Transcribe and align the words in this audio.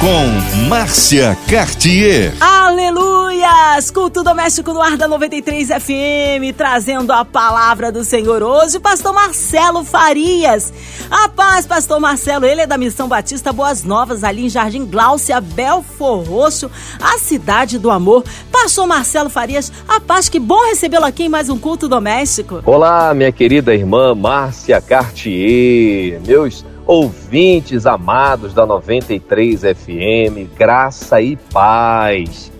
Com 0.00 0.68
Márcia 0.68 1.36
Cartier. 1.48 2.34
Aleluias! 2.38 3.90
Culto 3.90 4.22
doméstico 4.22 4.74
no 4.74 4.82
ar 4.82 4.94
da 4.96 5.08
93 5.08 5.68
FM, 5.68 6.54
trazendo 6.54 7.12
a 7.12 7.24
palavra 7.24 7.90
do 7.90 8.04
Senhor 8.04 8.42
hoje, 8.42 8.78
pastor 8.78 9.14
Marcelo 9.14 9.84
Farias. 9.84 10.72
A 11.10 11.30
paz, 11.30 11.66
pastor 11.66 11.98
Marcelo, 11.98 12.44
ele 12.44 12.60
é 12.60 12.66
da 12.66 12.76
Missão 12.76 13.08
Batista 13.08 13.54
Boas 13.54 13.84
Novas, 13.84 14.22
ali 14.22 14.44
em 14.44 14.48
Jardim 14.50 14.84
Gláucia, 14.84 15.40
Belfor 15.40 16.22
Roxo, 16.28 16.70
a 17.00 17.18
cidade 17.18 17.78
do 17.78 17.90
amor. 17.90 18.22
Pastor 18.52 18.86
Marcelo 18.86 19.30
Farias, 19.30 19.72
a 19.88 19.98
paz, 19.98 20.28
que 20.28 20.38
bom 20.38 20.66
recebê-lo 20.66 21.06
aqui 21.06 21.24
em 21.24 21.28
mais 21.28 21.48
um 21.48 21.58
culto 21.58 21.88
doméstico. 21.88 22.62
Olá, 22.66 23.14
minha 23.14 23.32
querida 23.32 23.74
irmã 23.74 24.14
Márcia 24.14 24.80
Cartier, 24.80 26.20
meus 26.26 26.64
ouvintes 26.86 27.84
amados 27.84 28.54
da 28.54 28.64
93 28.64 29.60
FM, 29.60 30.56
graça 30.56 31.20
e 31.20 31.36
paz. 31.36 32.52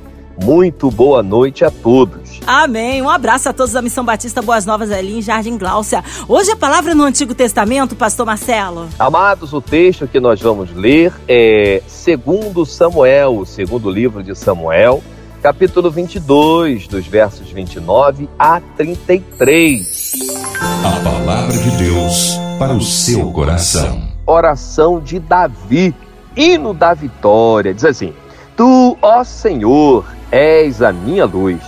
Muito 0.43 0.91
boa 0.91 1.23
noite 1.23 1.65
a 1.65 1.71
todos. 1.71 2.41
Amém. 2.47 3.01
Um 3.01 3.09
abraço 3.09 3.49
a 3.49 3.53
todos 3.53 3.73
da 3.73 3.81
Missão 3.81 4.05
Batista 4.05 4.43
Boas 4.43 4.67
Novas 4.67 4.91
ali 4.91 5.19
em 5.19 5.23
Jardim 5.23 5.57
Gláucia. 5.57 6.05
Hoje 6.29 6.51
a 6.51 6.57
palavra 6.57 6.95
no 6.95 7.05
Antigo 7.05 7.35
Testamento, 7.35 7.97
pastor 7.97 8.27
Marcelo. 8.27 8.89
Amados, 8.99 9.55
o 9.55 9.63
texto 9.63 10.07
que 10.07 10.21
nós 10.21 10.41
vamos 10.41 10.75
ler 10.75 11.13
é 11.27 11.83
segundo 11.87 12.67
Samuel, 12.67 13.39
o 13.39 13.47
segundo 13.47 13.91
livro 13.91 14.23
de 14.23 14.35
Samuel, 14.35 15.03
capítulo 15.43 15.91
22, 15.91 16.87
dos 16.87 17.07
versos 17.07 17.51
29 17.51 18.29
a 18.39 18.61
33. 18.77 20.13
A 20.61 21.01
palavra 21.03 21.57
de 21.57 21.71
Deus 21.79 22.39
para 22.59 22.75
o 22.75 22.83
seu 22.83 23.33
coração 23.33 24.16
oração 24.27 25.01
de 25.01 25.19
Davi, 25.19 25.95
hino 26.37 26.75
da 26.75 26.93
vitória. 26.93 27.73
Diz 27.73 27.85
assim: 27.85 28.13
Tu, 28.57 28.99
ó 29.01 29.23
Senhor, 29.23 30.05
és 30.31 30.83
a 30.83 30.93
minha 30.93 31.25
luz. 31.25 31.61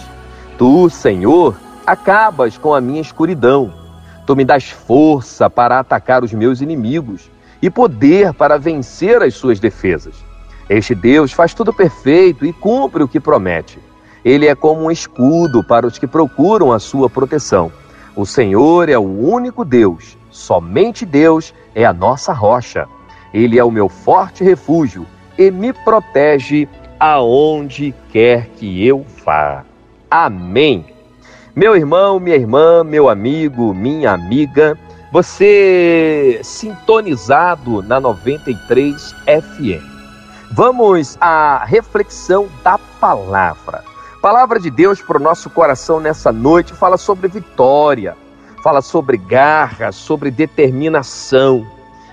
Tu, 0.59 0.91
Senhor, 0.91 1.57
acabas 1.87 2.59
com 2.59 2.75
a 2.75 2.81
minha 2.81 3.01
escuridão. 3.01 3.73
Tu 4.27 4.37
me 4.37 4.45
das 4.45 4.69
força 4.69 5.49
para 5.49 5.79
atacar 5.79 6.25
os 6.25 6.33
meus 6.33 6.61
inimigos 6.61 7.31
e 7.63 7.71
poder 7.71 8.35
para 8.35 8.59
vencer 8.59 9.23
as 9.23 9.35
suas 9.35 9.59
defesas. 9.59 10.15
Este 10.69 10.95
Deus 10.95 11.33
faz 11.33 11.55
tudo 11.55 11.73
perfeito 11.73 12.45
e 12.45 12.53
cumpre 12.53 13.03
o 13.03 13.09
que 13.09 13.19
promete. 13.19 13.79
Ele 14.25 14.47
é 14.47 14.55
como 14.55 14.83
um 14.83 14.91
escudo 14.91 15.65
para 15.65 15.87
os 15.87 15.97
que 15.97 16.07
procuram 16.07 16.73
a 16.73 16.79
sua 16.79 17.09
proteção. 17.09 17.73
O 18.15 18.27
Senhor 18.27 18.89
é 18.89 18.99
o 18.99 19.03
único 19.03 19.65
Deus, 19.65 20.18
somente 20.31 21.05
Deus 21.05 21.55
é 21.75 21.85
a 21.85 21.93
nossa 21.93 22.33
rocha. 22.33 22.87
Ele 23.33 23.59
é 23.59 23.65
o 23.65 23.71
meu 23.71 23.89
forte 23.89 24.43
refúgio 24.43 25.07
e 25.37 25.51
me 25.51 25.73
protege 25.73 26.69
aonde 26.99 27.95
quer 28.11 28.49
que 28.57 28.87
eu 28.87 29.05
vá. 29.25 29.65
Amém. 30.11 30.87
Meu 31.55 31.77
irmão, 31.77 32.19
minha 32.19 32.37
irmã, 32.37 32.83
meu 32.83 33.09
amigo, 33.09 33.75
minha 33.75 34.13
amiga, 34.13 34.79
você 35.13 36.41
sintonizado 36.43 37.83
na 37.83 38.01
93 38.01 39.13
FM. 39.27 39.85
Vamos 40.53 41.19
à 41.21 41.65
reflexão 41.65 42.49
da 42.65 42.79
palavra. 43.01 43.85
Palavra 44.23 44.59
de 44.59 44.71
Deus 44.71 45.01
para 45.01 45.19
o 45.19 45.23
nosso 45.23 45.51
coração 45.51 46.01
nessa 46.01 46.33
noite 46.33 46.73
fala 46.73 46.97
sobre 46.97 47.29
vitória 47.29 48.17
fala 48.69 48.83
sobre 48.83 49.17
garra, 49.17 49.91
sobre 49.93 50.31
determinação. 50.31 51.67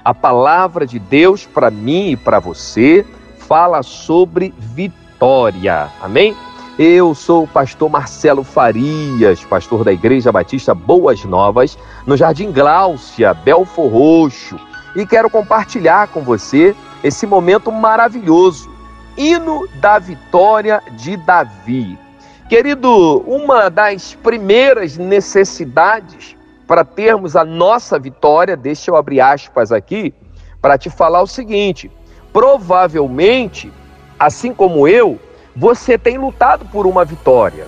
A 0.06 0.14
palavra 0.14 0.88
de 0.88 0.98
Deus 0.98 1.46
para 1.46 1.70
mim 1.70 2.12
e 2.12 2.16
para 2.16 2.40
você 2.40 3.06
fala 3.40 3.84
sobre 3.84 4.54
vitória. 4.58 5.90
Amém? 6.02 6.34
Eu 6.80 7.14
sou 7.14 7.44
o 7.44 7.48
pastor 7.48 7.90
Marcelo 7.90 8.42
Farias, 8.42 9.44
pastor 9.44 9.84
da 9.84 9.92
Igreja 9.92 10.32
Batista 10.32 10.74
Boas 10.74 11.26
Novas, 11.26 11.78
no 12.08 12.16
Jardim 12.16 12.54
Gláucia, 12.54 13.34
Belfor 13.34 13.92
Roxo, 13.92 14.58
e 14.96 15.06
quero 15.06 15.30
compartilhar 15.30 16.08
com 16.08 16.22
você 16.22 16.74
esse 17.04 17.28
momento 17.28 17.70
maravilhoso, 17.70 18.72
hino 19.18 19.68
da 19.82 20.00
vitória 20.00 20.82
de 20.92 21.18
Davi. 21.18 22.00
Querido, 22.48 23.24
uma 23.28 23.70
das 23.70 24.14
primeiras 24.14 24.98
necessidades 24.98 26.35
para 26.68 26.84
termos 26.84 27.36
a 27.36 27.44
nossa 27.44 28.00
vitória, 28.00 28.56
deixa 28.56 28.92
eu 28.92 28.96
abrir 28.96 29.22
aspas 29.22 29.72
aqui, 29.72 30.14
para 30.62 30.78
te 30.78 30.90
falar 30.90 31.22
o 31.22 31.28
seguinte: 31.28 31.92
provavelmente, 32.34 33.72
assim 34.20 34.54
como 34.54 34.88
eu, 34.88 35.20
você 35.56 35.98
tem 35.98 36.18
lutado 36.18 36.66
por 36.66 36.86
uma 36.86 37.06
vitória. 37.06 37.68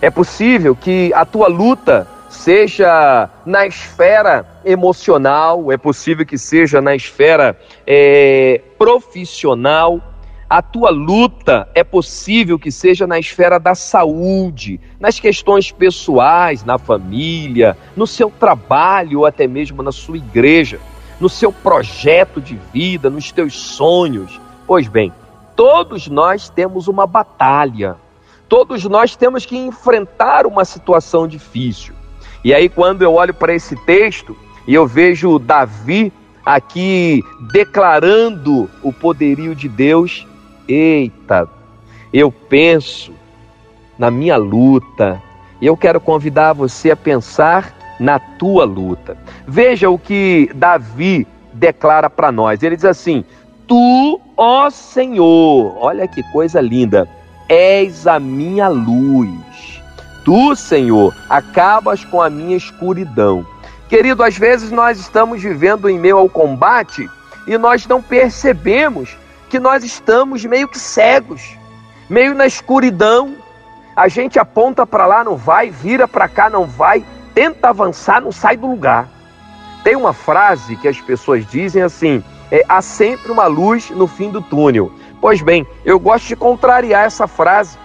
É 0.00 0.10
possível 0.10 0.74
que 0.74 1.12
a 1.14 1.24
tua 1.24 1.48
luta 1.48 2.06
seja 2.28 3.28
na 3.44 3.66
esfera 3.66 4.46
emocional, 4.64 5.72
é 5.72 5.76
possível 5.76 6.24
que 6.24 6.38
seja 6.38 6.80
na 6.80 6.94
esfera 6.94 7.58
é, 7.86 8.60
profissional, 8.78 10.00
a 10.48 10.62
tua 10.62 10.88
luta 10.88 11.68
é 11.74 11.84
possível 11.84 12.58
que 12.58 12.72
seja 12.72 13.06
na 13.06 13.18
esfera 13.18 13.58
da 13.58 13.74
saúde, 13.74 14.80
nas 14.98 15.20
questões 15.20 15.70
pessoais, 15.70 16.64
na 16.64 16.78
família, 16.78 17.76
no 17.94 18.06
seu 18.06 18.30
trabalho 18.30 19.20
ou 19.20 19.26
até 19.26 19.46
mesmo 19.46 19.82
na 19.82 19.92
sua 19.92 20.16
igreja, 20.16 20.80
no 21.20 21.28
seu 21.28 21.52
projeto 21.52 22.40
de 22.40 22.58
vida, 22.72 23.10
nos 23.10 23.30
teus 23.30 23.54
sonhos. 23.54 24.40
Pois 24.66 24.88
bem, 24.88 25.12
todos 25.54 26.08
nós 26.08 26.48
temos 26.48 26.88
uma 26.88 27.06
batalha. 27.06 27.96
Todos 28.48 28.84
nós 28.84 29.14
temos 29.14 29.44
que 29.44 29.58
enfrentar 29.58 30.46
uma 30.46 30.64
situação 30.64 31.28
difícil. 31.28 31.92
E 32.42 32.54
aí, 32.54 32.70
quando 32.70 33.02
eu 33.02 33.12
olho 33.12 33.34
para 33.34 33.54
esse 33.54 33.76
texto 33.84 34.34
e 34.66 34.72
eu 34.72 34.86
vejo 34.86 35.38
Davi 35.38 36.10
aqui 36.46 37.22
declarando 37.52 38.70
o 38.82 38.90
poderio 38.90 39.54
de 39.54 39.68
Deus, 39.68 40.26
Eita, 40.68 41.48
eu 42.12 42.30
penso 42.30 43.12
na 43.98 44.10
minha 44.10 44.36
luta 44.36 45.20
e 45.60 45.66
eu 45.66 45.76
quero 45.76 46.00
convidar 46.00 46.52
você 46.52 46.90
a 46.90 46.96
pensar 46.96 47.74
na 47.98 48.18
tua 48.18 48.64
luta. 48.64 49.16
Veja 49.46 49.88
o 49.88 49.98
que 49.98 50.50
Davi 50.54 51.26
declara 51.52 52.10
para 52.10 52.30
nós. 52.30 52.62
Ele 52.62 52.76
diz 52.76 52.84
assim: 52.84 53.24
Tu, 53.66 54.20
ó 54.36 54.70
Senhor, 54.70 55.76
olha 55.80 56.06
que 56.06 56.22
coisa 56.32 56.60
linda, 56.60 57.08
és 57.48 58.06
a 58.06 58.20
minha 58.20 58.68
luz. 58.68 59.82
Tu, 60.24 60.54
Senhor, 60.54 61.14
acabas 61.30 62.04
com 62.04 62.20
a 62.20 62.28
minha 62.28 62.56
escuridão. 62.56 63.46
Querido, 63.88 64.22
às 64.22 64.36
vezes 64.36 64.70
nós 64.70 64.98
estamos 65.00 65.42
vivendo 65.42 65.88
em 65.88 65.98
meio 65.98 66.18
ao 66.18 66.28
combate 66.28 67.08
e 67.46 67.56
nós 67.56 67.86
não 67.86 68.02
percebemos 68.02 69.16
que 69.48 69.58
nós 69.58 69.82
estamos 69.82 70.44
meio 70.44 70.68
que 70.68 70.78
cegos, 70.78 71.56
meio 72.08 72.34
na 72.34 72.46
escuridão. 72.46 73.36
A 73.96 74.06
gente 74.08 74.38
aponta 74.38 74.86
para 74.86 75.06
lá, 75.06 75.24
não 75.24 75.36
vai, 75.36 75.70
vira 75.70 76.06
para 76.06 76.28
cá, 76.28 76.48
não 76.48 76.64
vai, 76.64 77.04
tenta 77.34 77.70
avançar, 77.70 78.20
não 78.20 78.30
sai 78.30 78.56
do 78.56 78.66
lugar. 78.68 79.08
Tem 79.82 79.96
uma 79.96 80.12
frase 80.12 80.76
que 80.76 80.86
as 80.86 81.00
pessoas 81.00 81.46
dizem 81.46 81.82
assim: 81.82 82.22
é, 82.50 82.64
há 82.68 82.80
sempre 82.80 83.32
uma 83.32 83.46
luz 83.46 83.90
no 83.90 84.06
fim 84.06 84.30
do 84.30 84.40
túnel. 84.40 84.92
Pois 85.20 85.42
bem, 85.42 85.66
eu 85.84 85.98
gosto 85.98 86.28
de 86.28 86.36
contrariar 86.36 87.04
essa 87.04 87.26
frase 87.26 87.76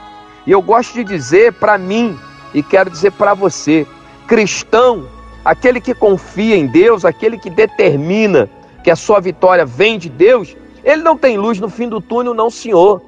e 0.46 0.52
eu 0.52 0.62
gosto 0.62 0.94
de 0.94 1.04
dizer 1.04 1.54
para 1.54 1.78
mim 1.78 2.18
e 2.54 2.62
quero 2.62 2.90
dizer 2.90 3.12
para 3.14 3.34
você, 3.34 3.88
cristão, 4.28 5.08
aquele 5.44 5.82
que 5.82 5.96
confia 5.96 6.56
em 6.56 6.68
Deus, 6.68 7.06
aquele 7.06 7.38
que 7.38 7.50
determina 7.50 8.50
que 8.84 8.92
a 8.92 8.96
sua 8.96 9.20
vitória 9.20 9.66
vem 9.66 9.98
de 9.98 10.10
Deus, 10.10 10.56
ele 10.84 11.02
não 11.02 11.18
tem 11.18 11.38
luz 11.38 11.60
no 11.60 11.70
fim 11.70 11.88
do 11.88 12.02
túnel, 12.02 12.34
não, 12.34 12.50
senhor. 12.50 13.02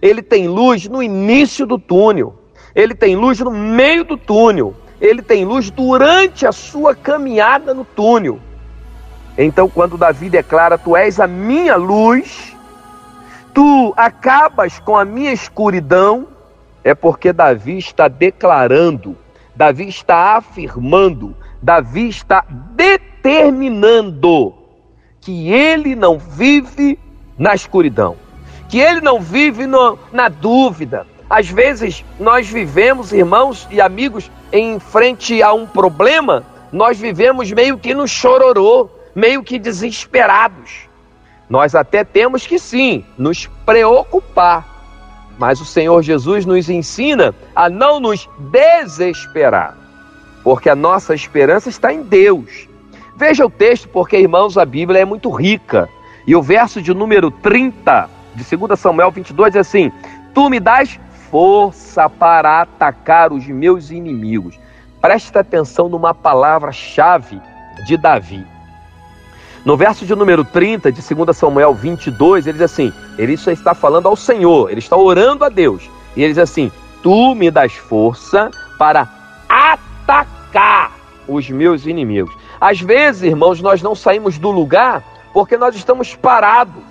Ele 0.00 0.22
tem 0.22 0.46
luz 0.46 0.88
no 0.88 1.02
início 1.02 1.66
do 1.66 1.78
túnel. 1.78 2.36
Ele 2.74 2.94
tem 2.94 3.16
luz 3.16 3.40
no 3.40 3.50
meio 3.50 4.04
do 4.04 4.16
túnel. 4.16 4.74
Ele 5.00 5.20
tem 5.20 5.44
luz 5.44 5.70
durante 5.70 6.46
a 6.46 6.52
sua 6.52 6.94
caminhada 6.94 7.74
no 7.74 7.84
túnel. 7.84 8.38
Então, 9.36 9.68
quando 9.68 9.98
Davi 9.98 10.30
declara: 10.30 10.78
Tu 10.78 10.96
és 10.96 11.18
a 11.18 11.26
minha 11.26 11.74
luz, 11.76 12.56
tu 13.52 13.92
acabas 13.96 14.78
com 14.78 14.96
a 14.96 15.04
minha 15.04 15.32
escuridão, 15.32 16.28
é 16.84 16.94
porque 16.94 17.32
Davi 17.32 17.78
está 17.78 18.06
declarando, 18.08 19.16
Davi 19.54 19.88
está 19.88 20.36
afirmando, 20.36 21.34
Davi 21.62 22.08
está 22.08 22.44
determinando 22.48 24.59
que 25.20 25.50
ele 25.50 25.94
não 25.94 26.18
vive 26.18 26.98
na 27.38 27.54
escuridão, 27.54 28.16
que 28.68 28.78
ele 28.78 29.00
não 29.00 29.20
vive 29.20 29.66
no, 29.66 29.98
na 30.12 30.28
dúvida. 30.28 31.06
Às 31.28 31.48
vezes 31.48 32.04
nós 32.18 32.48
vivemos, 32.48 33.12
irmãos 33.12 33.68
e 33.70 33.80
amigos, 33.80 34.30
em 34.52 34.80
frente 34.80 35.42
a 35.42 35.52
um 35.52 35.66
problema, 35.66 36.44
nós 36.72 36.98
vivemos 36.98 37.52
meio 37.52 37.78
que 37.78 37.94
no 37.94 38.08
chororô, 38.08 38.88
meio 39.14 39.42
que 39.42 39.58
desesperados. 39.58 40.88
Nós 41.48 41.74
até 41.74 42.04
temos 42.04 42.46
que 42.46 42.58
sim 42.58 43.04
nos 43.18 43.46
preocupar, 43.66 44.66
mas 45.38 45.60
o 45.60 45.64
Senhor 45.64 46.02
Jesus 46.02 46.46
nos 46.46 46.70
ensina 46.70 47.34
a 47.54 47.68
não 47.68 47.98
nos 47.98 48.28
desesperar, 48.38 49.76
porque 50.44 50.70
a 50.70 50.76
nossa 50.76 51.14
esperança 51.14 51.68
está 51.68 51.92
em 51.92 52.02
Deus. 52.02 52.69
Veja 53.20 53.44
o 53.44 53.50
texto, 53.50 53.86
porque, 53.86 54.16
irmãos, 54.16 54.56
a 54.56 54.64
Bíblia 54.64 55.00
é 55.00 55.04
muito 55.04 55.28
rica. 55.28 55.90
E 56.26 56.34
o 56.34 56.40
verso 56.40 56.80
de 56.80 56.94
número 56.94 57.30
30 57.30 58.08
de 58.34 58.56
2 58.56 58.80
Samuel 58.80 59.10
22 59.10 59.52
diz 59.52 59.60
assim: 59.60 59.92
Tu 60.32 60.48
me 60.48 60.58
dás 60.58 60.98
força 61.30 62.08
para 62.08 62.62
atacar 62.62 63.30
os 63.30 63.46
meus 63.46 63.90
inimigos. 63.90 64.58
Preste 65.02 65.36
atenção 65.36 65.86
numa 65.86 66.14
palavra-chave 66.14 67.38
de 67.86 67.98
Davi. 67.98 68.42
No 69.66 69.76
verso 69.76 70.06
de 70.06 70.14
número 70.14 70.42
30 70.42 70.90
de 70.90 71.02
2 71.14 71.36
Samuel 71.36 71.74
22, 71.74 72.46
ele 72.46 72.54
diz 72.54 72.72
assim: 72.72 72.90
ele 73.18 73.34
está 73.34 73.74
falando 73.74 74.08
ao 74.08 74.16
Senhor, 74.16 74.70
ele 74.70 74.78
está 74.78 74.96
orando 74.96 75.44
a 75.44 75.50
Deus. 75.50 75.90
E 76.16 76.22
ele 76.22 76.32
diz 76.32 76.38
assim: 76.38 76.72
Tu 77.02 77.34
me 77.34 77.50
das 77.50 77.74
força 77.74 78.50
para 78.78 79.06
atacar 79.46 80.92
os 81.28 81.50
meus 81.50 81.86
inimigos. 81.86 82.34
Às 82.60 82.80
vezes, 82.80 83.22
irmãos, 83.22 83.60
nós 83.60 83.80
não 83.80 83.94
saímos 83.94 84.38
do 84.38 84.50
lugar 84.50 85.02
porque 85.32 85.56
nós 85.56 85.74
estamos 85.74 86.14
parados. 86.14 86.82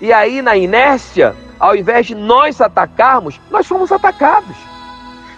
E 0.00 0.12
aí, 0.12 0.42
na 0.42 0.56
inércia, 0.56 1.36
ao 1.60 1.76
invés 1.76 2.06
de 2.06 2.14
nós 2.14 2.60
atacarmos, 2.60 3.40
nós 3.50 3.66
somos 3.66 3.92
atacados. 3.92 4.56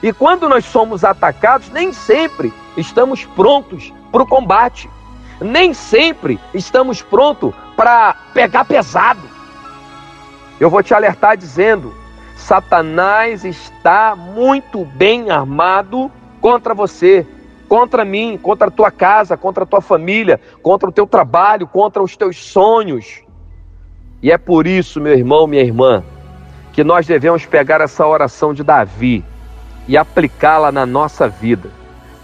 E 0.03 0.13
quando 0.13 0.49
nós 0.49 0.65
somos 0.65 1.05
atacados, 1.05 1.69
nem 1.71 1.93
sempre 1.93 2.53
estamos 2.77 3.25
prontos 3.25 3.93
para 4.11 4.23
o 4.23 4.27
combate. 4.27 4.89
Nem 5.41 5.75
sempre 5.75 6.41
estamos 6.55 7.03
prontos 7.03 7.55
para 7.77 8.15
pegar 8.33 8.65
pesado. 8.65 9.21
Eu 10.59 10.71
vou 10.71 10.83
te 10.83 10.95
alertar 10.95 11.37
dizendo: 11.37 11.93
Satanás 12.37 13.45
está 13.45 14.15
muito 14.17 14.85
bem 14.85 15.31
armado 15.31 16.11
contra 16.41 16.73
você, 16.73 17.27
contra 17.75 18.05
mim, 18.05 18.39
contra 18.41 18.69
a 18.69 18.71
tua 18.71 18.89
casa, 18.89 19.37
contra 19.37 19.65
a 19.65 19.67
tua 19.67 19.81
família, 19.81 20.41
contra 20.63 20.89
o 20.89 20.93
teu 20.93 21.09
trabalho, 21.09 21.67
contra 21.67 22.01
os 22.01 22.17
teus 22.17 22.37
sonhos. 22.37 23.25
E 24.23 24.31
é 24.31 24.39
por 24.39 24.65
isso, 24.65 25.01
meu 25.01 25.13
irmão, 25.13 25.49
minha 25.49 25.61
irmã, 25.61 26.05
que 26.73 26.85
nós 26.85 27.05
devemos 27.05 27.45
pegar 27.47 27.81
essa 27.81 28.07
oração 28.07 28.55
de 28.55 28.63
Davi 28.63 29.25
e 29.89 29.97
aplicá-la 29.97 30.71
na 30.71 30.87
nossa 30.87 31.27
vida. 31.29 31.69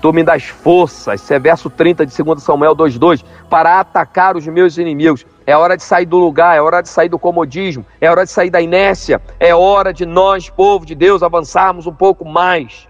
Tu 0.01 0.13
me 0.13 0.23
das 0.23 0.45
forças, 0.45 1.21
isso 1.21 1.35
é 1.35 1.41
verso 1.41 1.69
30 1.69 2.07
de 2.07 2.23
2 2.23 2.41
Samuel 2.41 2.77
2,2, 2.77 3.25
para 3.51 3.81
atacar 3.81 4.37
os 4.37 4.47
meus 4.47 4.79
inimigos. 4.79 5.27
É 5.45 5.57
hora 5.57 5.77
de 5.77 5.83
sair 5.83 6.07
do 6.07 6.19
lugar, 6.19 6.57
é 6.57 6.63
hora 6.63 6.81
de 6.81 6.89
sair 6.89 7.09
do 7.09 7.19
comodismo, 7.19 7.85
é 8.01 8.09
hora 8.09 8.25
de 8.25 8.31
sair 8.31 8.51
da 8.51 8.61
inércia, 8.61 9.21
é 9.41 9.53
hora 9.53 9.93
de 9.93 10.07
nós, 10.07 10.49
povo 10.49 10.87
de 10.87 10.95
Deus, 10.95 11.25
avançarmos 11.25 11.89
um 11.89 11.93
pouco 11.93 12.25
mais. 12.25 12.87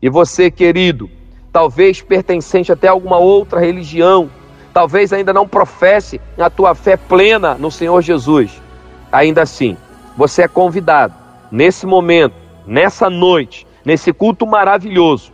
E 0.00 0.08
você, 0.08 0.48
querido, 0.48 1.17
talvez 1.58 2.00
pertencente 2.00 2.70
até 2.70 2.86
a 2.86 2.92
alguma 2.92 3.16
outra 3.16 3.58
religião, 3.58 4.30
talvez 4.72 5.12
ainda 5.12 5.32
não 5.32 5.48
professe 5.48 6.20
a 6.38 6.48
tua 6.48 6.72
fé 6.72 6.96
plena 6.96 7.54
no 7.54 7.68
Senhor 7.68 8.00
Jesus, 8.00 8.62
ainda 9.10 9.42
assim, 9.42 9.76
você 10.16 10.42
é 10.42 10.46
convidado 10.46 11.14
nesse 11.50 11.84
momento, 11.84 12.36
nessa 12.64 13.10
noite, 13.10 13.66
nesse 13.84 14.12
culto 14.12 14.46
maravilhoso, 14.46 15.32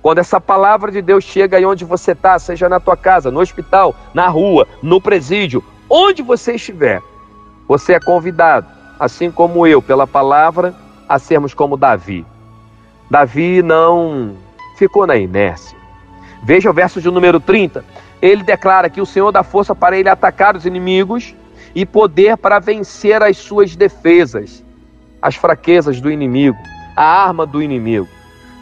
quando 0.00 0.16
essa 0.16 0.40
palavra 0.40 0.90
de 0.90 1.02
Deus 1.02 1.24
chega 1.24 1.58
aí 1.58 1.66
onde 1.66 1.84
você 1.84 2.12
está, 2.12 2.38
seja 2.38 2.70
na 2.70 2.80
tua 2.80 2.96
casa, 2.96 3.30
no 3.30 3.40
hospital, 3.40 3.94
na 4.14 4.28
rua, 4.28 4.66
no 4.82 4.98
presídio, 4.98 5.62
onde 5.90 6.22
você 6.22 6.54
estiver, 6.54 7.02
você 7.68 7.92
é 7.92 8.00
convidado, 8.00 8.66
assim 8.98 9.30
como 9.30 9.66
eu, 9.66 9.82
pela 9.82 10.06
palavra, 10.06 10.74
a 11.06 11.18
sermos 11.18 11.52
como 11.52 11.76
Davi. 11.76 12.24
Davi 13.10 13.60
não 13.62 14.45
ficou 14.76 15.06
na 15.06 15.16
inércia. 15.16 15.76
Veja 16.42 16.70
o 16.70 16.74
verso 16.74 17.00
de 17.00 17.10
número 17.10 17.40
30 17.40 17.84
ele 18.20 18.42
declara 18.42 18.88
que 18.88 19.00
o 19.00 19.06
Senhor 19.06 19.30
dá 19.30 19.42
força 19.42 19.74
para 19.74 19.96
ele 19.96 20.08
atacar 20.08 20.56
os 20.56 20.64
inimigos 20.64 21.34
e 21.74 21.84
poder 21.84 22.36
para 22.36 22.58
vencer 22.58 23.22
as 23.22 23.36
suas 23.36 23.76
defesas, 23.76 24.64
as 25.20 25.36
fraquezas 25.36 26.00
do 26.00 26.10
inimigo, 26.10 26.56
a 26.96 27.04
arma 27.04 27.46
do 27.46 27.62
inimigo. 27.62 28.08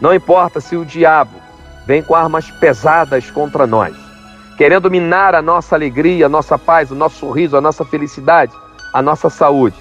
Não 0.00 0.12
importa 0.12 0.60
se 0.60 0.76
o 0.76 0.84
diabo 0.84 1.36
vem 1.86 2.02
com 2.02 2.14
armas 2.14 2.50
pesadas 2.50 3.30
contra 3.30 3.66
nós, 3.66 3.94
querendo 4.56 4.90
minar 4.90 5.34
a 5.34 5.42
nossa 5.42 5.76
alegria, 5.76 6.26
a 6.26 6.28
nossa 6.28 6.58
paz, 6.58 6.90
o 6.90 6.94
nosso 6.94 7.18
sorriso, 7.18 7.56
a 7.56 7.60
nossa 7.60 7.84
felicidade, 7.84 8.52
a 8.92 9.00
nossa 9.00 9.30
saúde. 9.30 9.76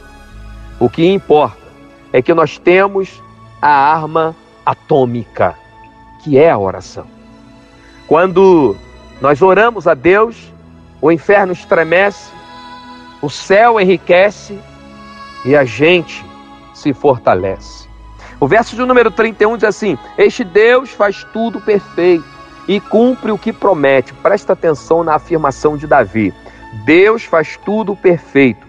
O 0.80 0.90
que 0.90 1.12
importa 1.12 1.58
é 2.12 2.22
que 2.22 2.34
nós 2.34 2.60
temos 2.60 3.24
a 3.62 3.70
arma 3.70 4.36
atômica, 4.66 5.56
que 6.24 6.38
é 6.38 6.50
a 6.50 6.58
oração. 6.58 7.06
Quando 8.08 8.76
nós 9.22 9.42
oramos 9.42 9.88
a 9.88 9.94
Deus, 9.94 10.52
o 11.02 11.12
inferno 11.12 11.54
estremece, 11.54 12.32
o 13.22 13.30
céu 13.30 13.80
enriquece 13.80 14.58
e 15.46 15.56
a 15.56 15.66
gente 15.66 16.26
se 16.74 16.94
fortalece. 16.94 17.88
O 18.40 18.48
verso 18.48 18.76
de 18.76 18.84
número 18.84 19.12
31 19.12 19.56
diz 19.58 19.64
assim: 19.64 19.98
Este 20.18 20.44
Deus 20.44 20.90
faz 20.92 21.24
tudo 21.32 21.62
perfeito 21.62 22.26
e 22.68 22.80
cumpre 22.80 23.32
o 23.32 23.38
que 23.38 23.54
promete. 23.54 24.14
Presta 24.14 24.54
atenção 24.54 25.04
na 25.04 25.16
afirmação 25.16 25.78
de 25.78 25.88
Davi: 25.88 26.34
Deus 26.86 27.24
faz 27.24 27.58
tudo 27.66 27.96
perfeito 27.96 28.66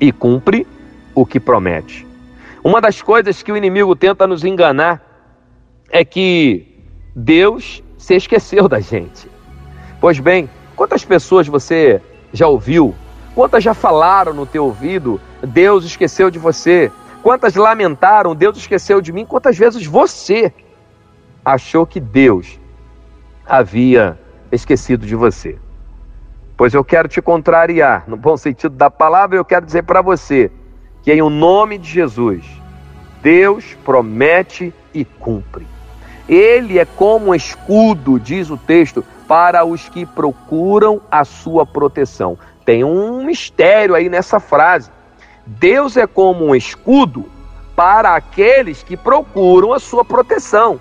e 0.00 0.10
cumpre 0.12 0.66
o 1.14 1.26
que 1.26 1.38
promete. 1.38 2.06
Uma 2.64 2.80
das 2.80 3.02
coisas 3.02 3.42
que 3.42 3.52
o 3.52 3.56
inimigo 3.56 3.94
tenta 3.96 4.26
nos 4.26 4.44
enganar 4.44 5.11
é 5.92 6.04
que 6.04 6.66
Deus 7.14 7.82
se 7.98 8.16
esqueceu 8.16 8.66
da 8.66 8.80
gente. 8.80 9.30
Pois 10.00 10.18
bem, 10.18 10.48
quantas 10.74 11.04
pessoas 11.04 11.46
você 11.46 12.00
já 12.32 12.48
ouviu? 12.48 12.94
Quantas 13.34 13.62
já 13.62 13.74
falaram 13.74 14.32
no 14.32 14.46
teu 14.46 14.64
ouvido? 14.64 15.20
Deus 15.46 15.84
esqueceu 15.84 16.30
de 16.30 16.38
você. 16.38 16.90
Quantas 17.22 17.54
lamentaram? 17.54 18.34
Deus 18.34 18.56
esqueceu 18.56 19.00
de 19.00 19.12
mim. 19.12 19.26
Quantas 19.26 19.56
vezes 19.56 19.86
você 19.86 20.52
achou 21.44 21.86
que 21.86 22.00
Deus 22.00 22.58
havia 23.46 24.18
esquecido 24.50 25.06
de 25.06 25.14
você? 25.14 25.58
Pois 26.56 26.72
eu 26.72 26.84
quero 26.84 27.08
te 27.08 27.20
contrariar, 27.20 28.04
no 28.06 28.16
bom 28.16 28.36
sentido 28.36 28.74
da 28.74 28.90
palavra, 28.90 29.36
eu 29.36 29.44
quero 29.44 29.66
dizer 29.66 29.82
para 29.82 30.00
você 30.00 30.50
que 31.02 31.12
em 31.12 31.20
o 31.20 31.30
nome 31.30 31.78
de 31.78 31.88
Jesus, 31.88 32.44
Deus 33.20 33.76
promete 33.84 34.72
e 34.94 35.04
cumpre. 35.04 35.66
Ele 36.28 36.78
é 36.78 36.84
como 36.84 37.30
um 37.30 37.34
escudo, 37.34 38.18
diz 38.18 38.50
o 38.50 38.56
texto, 38.56 39.04
para 39.26 39.64
os 39.64 39.88
que 39.88 40.06
procuram 40.06 41.00
a 41.10 41.24
sua 41.24 41.66
proteção. 41.66 42.38
Tem 42.64 42.84
um 42.84 43.24
mistério 43.24 43.94
aí 43.94 44.08
nessa 44.08 44.38
frase. 44.38 44.90
Deus 45.46 45.96
é 45.96 46.06
como 46.06 46.46
um 46.46 46.54
escudo 46.54 47.26
para 47.74 48.14
aqueles 48.14 48.82
que 48.82 48.96
procuram 48.96 49.72
a 49.72 49.80
sua 49.80 50.04
proteção. 50.04 50.78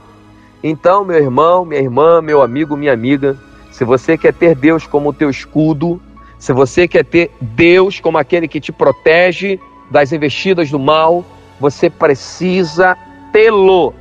Então, 0.63 1.03
meu 1.03 1.17
irmão, 1.17 1.65
minha 1.65 1.81
irmã, 1.81 2.21
meu 2.21 2.41
amigo, 2.41 2.77
minha 2.77 2.93
amiga, 2.93 3.37
se 3.71 3.83
você 3.83 4.17
quer 4.17 4.33
ter 4.33 4.53
Deus 4.53 4.85
como 4.85 5.13
teu 5.13 5.29
escudo, 5.29 5.99
se 6.37 6.53
você 6.53 6.87
quer 6.87 7.05
ter 7.05 7.31
Deus 7.39 7.99
como 7.99 8.17
aquele 8.17 8.47
que 8.47 8.59
te 8.59 8.71
protege 8.71 9.59
das 9.89 10.11
investidas 10.11 10.69
do 10.69 10.77
mal, 10.77 11.25
você 11.59 11.89
precisa 11.89 12.97
tê-lo 13.31 13.93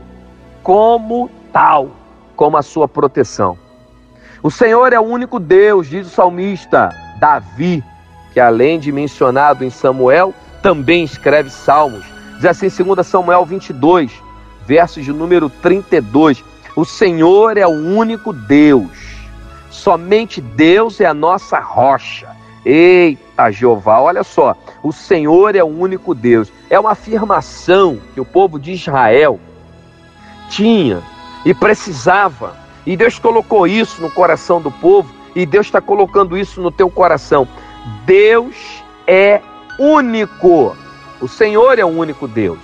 como 0.71 1.29
tal, 1.53 1.91
como 2.37 2.57
a 2.57 2.63
sua 2.63 2.87
proteção. 2.87 3.59
O 4.41 4.53
Senhor 4.53 4.93
é 4.93 5.01
o 5.01 5.03
único 5.03 5.41
Deus, 5.41 5.89
diz 5.89 6.07
o 6.07 6.11
salmista 6.11 6.95
Davi, 7.19 7.83
que 8.33 8.39
além 8.39 8.79
de 8.79 8.93
mencionado 8.93 9.65
em 9.65 9.71
Samuel, 9.71 10.33
também 10.63 11.03
escreve 11.03 11.51
salmos. 11.51 12.05
Diz 12.37 12.45
assim 12.45 12.67
em 12.67 12.85
2 12.85 13.05
Samuel 13.05 13.45
22, 13.45 14.13
versos 14.65 15.05
de 15.05 15.13
número 15.13 15.51
32. 15.51 16.45
O 16.77 16.85
Senhor 16.85 17.57
é 17.57 17.67
o 17.67 17.71
único 17.71 18.33
Deus, 18.33 18.93
somente 19.73 20.41
Deus 20.41 21.01
é 21.01 21.07
a 21.07 21.13
nossa 21.13 21.59
rocha. 21.59 22.29
Eita 22.65 23.51
Jeová, 23.51 24.01
olha 24.01 24.23
só, 24.23 24.57
o 24.85 24.93
Senhor 24.93 25.57
é 25.57 25.65
o 25.65 25.67
único 25.67 26.15
Deus. 26.15 26.53
É 26.71 26.79
uma 26.79 26.93
afirmação 26.93 27.99
que 28.15 28.21
o 28.21 28.25
povo 28.25 28.57
de 28.57 28.71
Israel 28.71 29.41
tinha 30.51 31.03
e 31.45 31.55
precisava 31.55 32.55
e 32.85 32.97
Deus 32.97 33.19
colocou 33.19 33.67
isso 33.67 34.03
no 34.03 34.11
coração 34.11 34.61
do 34.61 34.71
povo 34.71 35.15
e 35.35 35.47
Deus 35.47 35.67
está 35.67 35.81
colocando 35.81 36.37
isso 36.37 36.61
no 36.61 36.71
teu 36.71 36.91
coração. 36.91 37.47
Deus 38.05 38.83
é 39.07 39.41
único. 39.79 40.77
O 41.21 41.29
Senhor 41.29 41.79
é 41.79 41.85
o 41.85 41.89
único 41.89 42.27
Deus. 42.27 42.59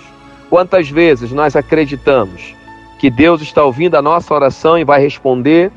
Quantas 0.51 0.91
vezes 0.91 1.33
nós 1.33 1.55
acreditamos 1.57 2.55
que 2.99 3.11
Deus 3.11 3.41
está 3.41 3.65
ouvindo 3.65 3.97
a 3.97 4.03
nossa 4.03 4.35
oração 4.35 4.79
e 4.79 4.85
vai 4.85 5.01
responder, 5.01 5.71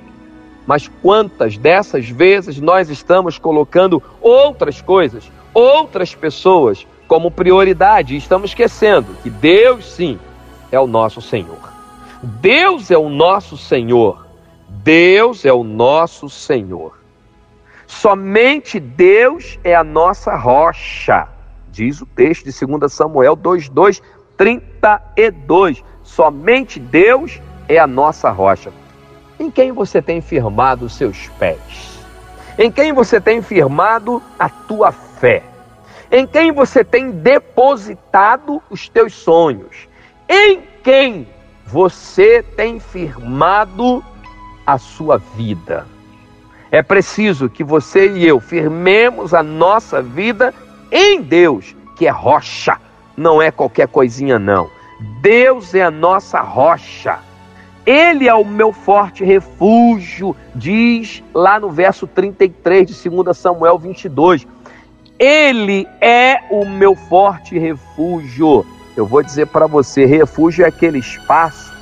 mas 0.66 0.90
quantas 1.02 1.58
dessas 1.58 2.10
vezes 2.10 2.60
nós 2.60 2.90
estamos 2.90 3.38
colocando 3.38 4.02
outras 4.22 4.82
coisas, 4.82 5.30
outras 5.54 6.16
pessoas 6.16 6.88
como 7.08 7.32
prioridade 7.32 8.14
e 8.14 8.18
estamos 8.18 8.52
esquecendo 8.52 9.16
que 9.22 9.30
Deus 9.30 9.86
sim 9.94 10.20
é 10.72 10.80
o 10.80 10.88
nosso 10.88 11.22
Senhor. 11.22 11.69
Deus 12.22 12.92
é 12.92 12.98
o 12.98 13.08
nosso 13.08 13.58
Senhor. 13.58 14.28
Deus 14.68 15.46
é 15.46 15.54
o 15.54 15.64
nosso 15.64 16.30
Senhor. 16.30 17.00
Somente 17.88 18.80
Deus 18.80 19.58
é 19.64 19.74
a 19.74 19.84
nossa 19.84 20.36
rocha, 20.36 21.28
diz 21.72 22.02
o 22.02 22.06
texto 22.06 22.46
de 22.46 22.66
2 22.66 22.92
Samuel 22.94 23.36
2:2, 23.36 24.02
32. 24.38 25.84
Somente 26.04 26.80
Deus 26.80 27.42
é 27.68 27.78
a 27.78 27.88
nossa 27.88 28.30
rocha. 28.30 28.72
Em 29.40 29.50
quem 29.50 29.72
você 29.72 30.02
tem 30.02 30.22
firmado 30.22 30.86
os 30.86 30.96
seus 30.96 31.30
pés? 31.40 32.00
Em 32.58 32.70
quem 32.70 32.92
você 32.92 33.22
tem 33.22 33.42
firmado 33.42 34.22
a 34.38 34.50
tua 34.50 34.92
fé? 34.92 35.42
Em 36.12 36.28
quem 36.28 36.52
você 36.52 36.84
tem 36.84 37.12
depositado 37.12 38.62
os 38.70 38.90
teus 38.90 39.14
sonhos? 39.14 39.88
Em 40.28 40.62
quem 40.84 41.28
você 41.72 42.42
tem 42.42 42.80
firmado 42.80 44.04
a 44.66 44.80
sua 44.80 45.18
vida? 45.36 45.86
É 46.72 46.82
preciso 46.82 47.48
que 47.48 47.64
você 47.64 48.10
e 48.12 48.28
eu 48.28 48.40
firmemos 48.40 49.34
a 49.36 49.44
nossa 49.44 50.02
vida 50.02 50.54
em 50.92 51.22
Deus, 51.22 51.76
que 51.96 52.08
é 52.08 52.10
rocha, 52.10 52.78
não 53.16 53.40
é 53.40 53.52
qualquer 53.52 53.88
coisinha 53.88 54.40
não. 54.40 54.70
Deus 55.22 55.76
é 55.76 55.84
a 55.84 55.92
nossa 55.92 56.42
rocha. 56.42 57.20
Ele 57.86 58.28
é 58.28 58.34
o 58.34 58.46
meu 58.46 58.74
forte 58.74 59.24
refúgio, 59.24 60.36
diz 60.56 61.24
lá 61.34 61.60
no 61.60 61.70
verso 61.70 62.08
33 62.08 62.88
de 62.88 63.10
2 63.10 63.38
Samuel 63.38 63.78
22. 63.78 64.46
Ele 65.20 65.88
é 66.02 66.40
o 66.50 66.66
meu 66.66 66.96
forte 66.96 67.58
refúgio. 67.60 68.66
Eu 69.00 69.06
vou 69.06 69.24
dizer 69.24 69.48
para 69.48 69.66
você: 69.66 70.06
refúgio 70.06 70.66
é 70.66 70.68
aquele 70.68 71.00
espaço, 71.00 71.74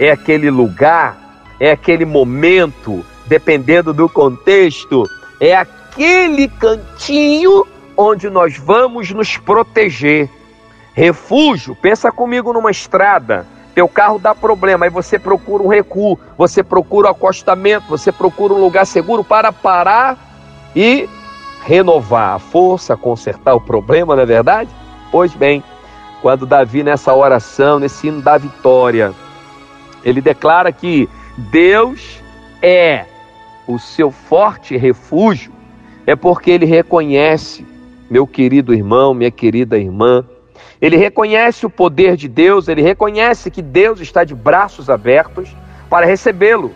é 0.00 0.10
aquele 0.10 0.50
lugar, 0.50 1.16
é 1.60 1.70
aquele 1.70 2.04
momento, 2.04 3.04
dependendo 3.24 3.94
do 3.94 4.08
contexto, 4.08 5.04
é 5.40 5.54
aquele 5.54 6.48
cantinho 6.48 7.64
onde 7.96 8.28
nós 8.28 8.58
vamos 8.58 9.12
nos 9.12 9.36
proteger. 9.36 10.28
Refúgio, 10.92 11.76
pensa 11.76 12.10
comigo 12.10 12.52
numa 12.52 12.72
estrada, 12.72 13.46
teu 13.72 13.86
carro 13.86 14.18
dá 14.18 14.34
problema, 14.34 14.86
aí 14.86 14.90
você 14.90 15.20
procura 15.20 15.62
um 15.62 15.68
recuo, 15.68 16.18
você 16.36 16.64
procura 16.64 17.06
um 17.06 17.10
acostamento, 17.12 17.86
você 17.88 18.10
procura 18.10 18.54
um 18.54 18.60
lugar 18.60 18.86
seguro 18.86 19.22
para 19.22 19.52
parar 19.52 20.18
e 20.74 21.08
renovar 21.64 22.34
a 22.34 22.38
força, 22.40 22.96
consertar 22.96 23.54
o 23.54 23.60
problema, 23.60 24.16
não 24.16 24.22
é 24.24 24.26
verdade? 24.26 24.70
Pois 25.12 25.32
bem, 25.32 25.62
quando 26.26 26.44
Davi 26.44 26.82
nessa 26.82 27.14
oração, 27.14 27.78
nesse 27.78 28.08
hino 28.08 28.20
da 28.20 28.36
vitória, 28.36 29.14
ele 30.04 30.20
declara 30.20 30.72
que 30.72 31.08
Deus 31.38 32.20
é 32.60 33.04
o 33.64 33.78
seu 33.78 34.10
forte 34.10 34.76
refúgio, 34.76 35.52
é 36.04 36.16
porque 36.16 36.50
ele 36.50 36.66
reconhece, 36.66 37.64
meu 38.10 38.26
querido 38.26 38.74
irmão, 38.74 39.14
minha 39.14 39.30
querida 39.30 39.78
irmã, 39.78 40.24
ele 40.82 40.96
reconhece 40.96 41.64
o 41.64 41.70
poder 41.70 42.16
de 42.16 42.26
Deus, 42.26 42.66
ele 42.66 42.82
reconhece 42.82 43.48
que 43.48 43.62
Deus 43.62 44.00
está 44.00 44.24
de 44.24 44.34
braços 44.34 44.90
abertos 44.90 45.54
para 45.88 46.06
recebê-lo. 46.06 46.72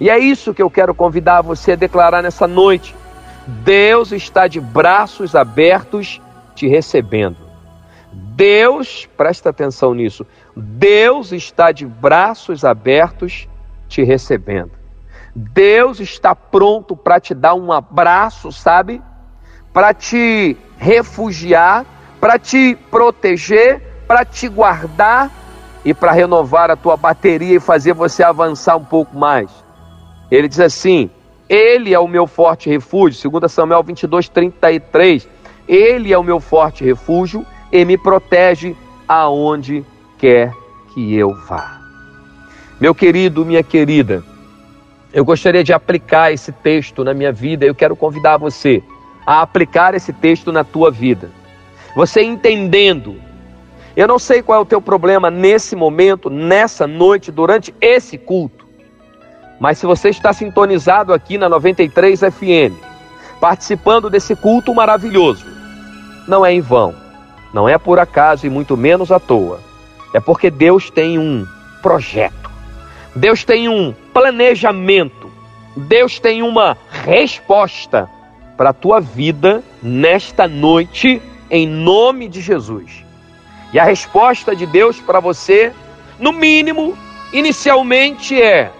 E 0.00 0.08
é 0.08 0.18
isso 0.18 0.54
que 0.54 0.62
eu 0.62 0.70
quero 0.70 0.94
convidar 0.94 1.42
você 1.42 1.72
a 1.72 1.76
declarar 1.76 2.22
nessa 2.22 2.46
noite. 2.46 2.96
Deus 3.46 4.10
está 4.10 4.48
de 4.48 4.58
braços 4.58 5.34
abertos 5.34 6.18
te 6.54 6.66
recebendo. 6.66 7.45
Deus, 8.12 9.08
presta 9.16 9.50
atenção 9.50 9.94
nisso, 9.94 10.26
Deus 10.54 11.32
está 11.32 11.72
de 11.72 11.86
braços 11.86 12.64
abertos 12.64 13.48
te 13.88 14.02
recebendo. 14.02 14.72
Deus 15.34 16.00
está 16.00 16.34
pronto 16.34 16.96
para 16.96 17.20
te 17.20 17.34
dar 17.34 17.54
um 17.54 17.70
abraço, 17.70 18.50
sabe? 18.50 19.02
Para 19.72 19.92
te 19.92 20.56
refugiar, 20.78 21.84
para 22.20 22.38
te 22.38 22.74
proteger, 22.90 23.82
para 24.06 24.24
te 24.24 24.48
guardar 24.48 25.30
e 25.84 25.92
para 25.92 26.12
renovar 26.12 26.70
a 26.70 26.76
tua 26.76 26.96
bateria 26.96 27.56
e 27.56 27.60
fazer 27.60 27.92
você 27.92 28.22
avançar 28.22 28.76
um 28.76 28.84
pouco 28.84 29.16
mais. 29.16 29.50
Ele 30.30 30.48
diz 30.48 30.60
assim: 30.60 31.10
Ele 31.48 31.92
é 31.92 31.98
o 31.98 32.08
meu 32.08 32.26
forte 32.26 32.70
refúgio, 32.70 33.30
2 33.30 33.52
Samuel 33.52 33.82
22, 33.82 34.28
33. 34.28 35.28
Ele 35.68 36.12
é 36.12 36.18
o 36.18 36.22
meu 36.22 36.40
forte 36.40 36.82
refúgio 36.84 37.44
e 37.70 37.84
me 37.84 37.96
protege 37.96 38.76
aonde 39.08 39.84
quer 40.18 40.52
que 40.92 41.14
eu 41.14 41.34
vá. 41.46 41.80
Meu 42.80 42.94
querido, 42.94 43.44
minha 43.44 43.62
querida, 43.62 44.22
eu 45.12 45.24
gostaria 45.24 45.64
de 45.64 45.72
aplicar 45.72 46.32
esse 46.32 46.52
texto 46.52 47.02
na 47.02 47.14
minha 47.14 47.32
vida. 47.32 47.64
Eu 47.64 47.74
quero 47.74 47.96
convidar 47.96 48.36
você 48.36 48.82
a 49.26 49.40
aplicar 49.40 49.94
esse 49.94 50.12
texto 50.12 50.52
na 50.52 50.62
tua 50.62 50.90
vida. 50.90 51.30
Você 51.94 52.22
entendendo. 52.22 53.16
Eu 53.96 54.06
não 54.06 54.18
sei 54.18 54.42
qual 54.42 54.58
é 54.58 54.62
o 54.62 54.66
teu 54.66 54.80
problema 54.80 55.30
nesse 55.30 55.74
momento, 55.74 56.28
nessa 56.28 56.86
noite, 56.86 57.32
durante 57.32 57.74
esse 57.80 58.18
culto. 58.18 58.66
Mas 59.58 59.78
se 59.78 59.86
você 59.86 60.10
está 60.10 60.34
sintonizado 60.34 61.14
aqui 61.14 61.38
na 61.38 61.48
93 61.48 62.20
FM, 62.20 62.76
participando 63.40 64.10
desse 64.10 64.36
culto 64.36 64.74
maravilhoso, 64.74 65.46
não 66.28 66.44
é 66.44 66.52
em 66.52 66.60
vão, 66.60 66.94
não 67.56 67.66
é 67.66 67.78
por 67.78 67.98
acaso 67.98 68.46
e 68.46 68.50
muito 68.50 68.76
menos 68.76 69.10
à 69.10 69.18
toa. 69.18 69.60
É 70.12 70.20
porque 70.20 70.50
Deus 70.50 70.90
tem 70.90 71.18
um 71.18 71.46
projeto. 71.80 72.50
Deus 73.14 73.44
tem 73.44 73.66
um 73.66 73.94
planejamento, 74.12 75.30
Deus 75.74 76.20
tem 76.20 76.42
uma 76.42 76.76
resposta 76.90 78.10
para 78.58 78.70
a 78.70 78.74
tua 78.74 79.00
vida 79.00 79.64
nesta 79.82 80.46
noite, 80.46 81.22
em 81.50 81.66
nome 81.66 82.28
de 82.28 82.42
Jesus. 82.42 83.02
E 83.72 83.78
a 83.78 83.84
resposta 83.84 84.54
de 84.54 84.66
Deus 84.66 85.00
para 85.00 85.18
você, 85.18 85.72
no 86.18 86.34
mínimo, 86.34 86.94
inicialmente 87.32 88.38
é: 88.38 88.70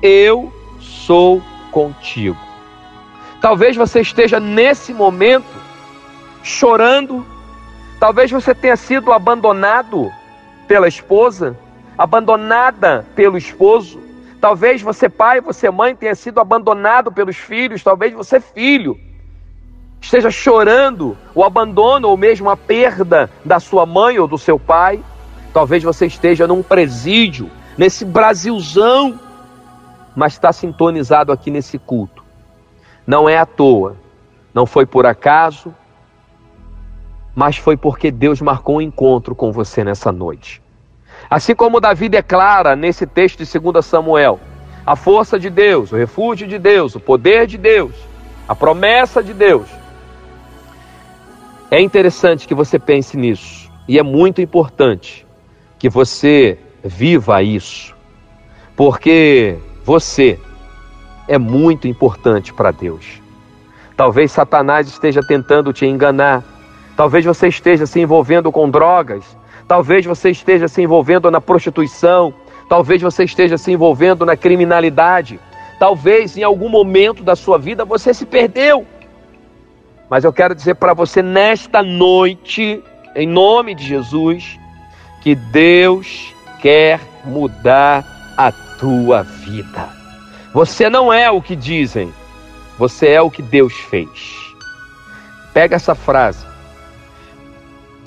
Eu 0.00 0.52
sou 0.78 1.42
contigo. 1.72 2.38
Talvez 3.40 3.74
você 3.74 4.02
esteja 4.02 4.38
nesse 4.38 4.94
momento 4.94 5.46
chorando, 6.44 7.26
talvez 7.98 8.30
você 8.30 8.54
tenha 8.54 8.76
sido 8.76 9.12
abandonado 9.12 10.10
pela 10.66 10.88
esposa, 10.88 11.56
abandonada 11.96 13.04
pelo 13.14 13.36
esposo. 13.36 14.00
Talvez 14.40 14.80
você, 14.80 15.08
pai, 15.08 15.40
você, 15.40 15.70
mãe, 15.70 15.96
tenha 15.96 16.14
sido 16.14 16.40
abandonado 16.40 17.10
pelos 17.10 17.36
filhos. 17.36 17.82
Talvez 17.82 18.12
você, 18.12 18.40
filho, 18.40 18.98
esteja 20.00 20.30
chorando 20.30 21.16
o 21.34 21.42
abandono 21.42 22.08
ou 22.08 22.16
mesmo 22.16 22.48
a 22.48 22.56
perda 22.56 23.30
da 23.44 23.58
sua 23.58 23.84
mãe 23.84 24.18
ou 24.18 24.28
do 24.28 24.38
seu 24.38 24.58
pai. 24.58 25.02
Talvez 25.52 25.82
você 25.82 26.06
esteja 26.06 26.46
num 26.46 26.62
presídio, 26.62 27.50
nesse 27.76 28.04
Brasilzão, 28.04 29.18
mas 30.14 30.34
está 30.34 30.52
sintonizado 30.52 31.32
aqui 31.32 31.50
nesse 31.50 31.78
culto. 31.78 32.22
Não 33.06 33.28
é 33.28 33.38
à 33.38 33.46
toa, 33.46 33.96
não 34.54 34.66
foi 34.66 34.86
por 34.86 35.06
acaso, 35.06 35.74
mas 37.38 37.56
foi 37.56 37.76
porque 37.76 38.10
Deus 38.10 38.40
marcou 38.40 38.78
um 38.78 38.80
encontro 38.80 39.32
com 39.32 39.52
você 39.52 39.84
nessa 39.84 40.10
noite. 40.10 40.60
Assim 41.30 41.54
como 41.54 41.78
Davi 41.78 42.08
declara 42.08 42.74
nesse 42.74 43.06
texto 43.06 43.44
de 43.44 43.58
2 43.60 43.86
Samuel, 43.86 44.40
a 44.84 44.96
força 44.96 45.38
de 45.38 45.48
Deus, 45.48 45.92
o 45.92 45.96
refúgio 45.96 46.48
de 46.48 46.58
Deus, 46.58 46.96
o 46.96 47.00
poder 47.00 47.46
de 47.46 47.56
Deus, 47.56 47.94
a 48.48 48.56
promessa 48.56 49.22
de 49.22 49.32
Deus. 49.32 49.68
É 51.70 51.80
interessante 51.80 52.48
que 52.48 52.56
você 52.56 52.76
pense 52.76 53.16
nisso 53.16 53.70
e 53.86 54.00
é 54.00 54.02
muito 54.02 54.42
importante 54.42 55.24
que 55.78 55.88
você 55.88 56.58
viva 56.82 57.40
isso, 57.40 57.94
porque 58.74 59.56
você 59.84 60.40
é 61.28 61.38
muito 61.38 61.86
importante 61.86 62.52
para 62.52 62.72
Deus. 62.72 63.22
Talvez 63.96 64.32
Satanás 64.32 64.88
esteja 64.88 65.20
tentando 65.22 65.72
te 65.72 65.86
enganar, 65.86 66.57
talvez 66.98 67.24
você 67.24 67.48
esteja 67.48 67.86
se 67.86 67.98
envolvendo 67.98 68.52
com 68.52 68.68
drogas, 68.68 69.24
Talvez 69.68 70.06
você 70.06 70.30
esteja 70.30 70.66
se 70.66 70.80
envolvendo 70.80 71.30
na 71.30 71.42
prostituição, 71.42 72.32
talvez 72.70 73.02
você 73.02 73.24
esteja 73.24 73.58
se 73.58 73.70
envolvendo 73.70 74.24
na 74.24 74.34
criminalidade, 74.34 75.38
talvez 75.78 76.38
em 76.38 76.42
algum 76.42 76.70
momento 76.70 77.22
da 77.22 77.36
sua 77.36 77.58
vida 77.58 77.84
você 77.84 78.14
se 78.14 78.24
perdeu. 78.24 78.86
Mas 80.08 80.24
eu 80.24 80.32
quero 80.32 80.54
dizer 80.54 80.76
para 80.76 80.94
você 80.94 81.20
nesta 81.20 81.82
noite, 81.82 82.82
em 83.14 83.28
nome 83.28 83.74
de 83.74 83.84
Jesus, 83.84 84.58
que 85.20 85.34
Deus 85.34 86.34
quer 86.62 86.98
mudar 87.22 88.32
a 88.38 88.50
tua 88.50 89.22
vida. 89.22 89.90
Você 90.54 90.88
não 90.88 91.12
é 91.12 91.30
o 91.30 91.42
que 91.42 91.54
dizem, 91.54 92.10
você 92.78 93.08
é 93.08 93.20
o 93.20 93.30
que 93.30 93.42
Deus 93.42 93.74
fez. 93.74 94.08
Pega 95.52 95.76
essa 95.76 95.94
frase, 95.94 96.46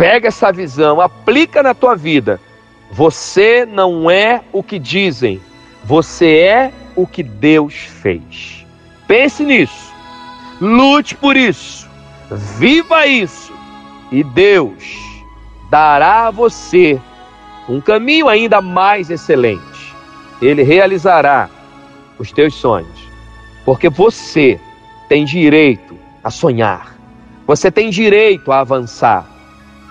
pega 0.01 0.29
essa 0.29 0.51
visão, 0.51 1.00
aplica 1.00 1.62
na 1.62 1.75
tua 1.75 1.96
vida. 1.96 2.41
Você 2.89 3.67
não 3.67 4.10
é 4.10 4.41
o 4.51 4.63
que 4.63 4.79
dizem, 4.79 5.39
você 5.84 6.39
é 6.39 6.72
o 6.96 7.05
que 7.05 7.22
Deus 7.22 7.75
fez. 7.75 8.65
Pense 9.08 9.43
nisso, 9.43 9.93
lute 10.60 11.13
por 11.13 11.38
isso, 11.38 11.88
viva 12.58 13.05
isso, 13.05 13.53
e 14.12 14.24
Deus 14.24 14.84
dará 15.70 16.25
a 16.25 16.31
você 16.31 17.00
um 17.70 17.79
caminho 17.79 18.27
ainda 18.27 18.60
mais 18.60 19.12
excelente. 19.12 19.93
Ele 20.41 20.63
realizará 20.63 21.48
os 22.17 22.31
teus 22.31 22.55
sonhos, 22.55 23.08
porque 23.63 23.88
você 23.88 24.60
tem 25.08 25.25
direito 25.25 25.96
a 26.24 26.31
sonhar, 26.31 26.98
você 27.46 27.70
tem 27.70 27.91
direito 27.91 28.51
a 28.51 28.62
avançar. 28.62 29.31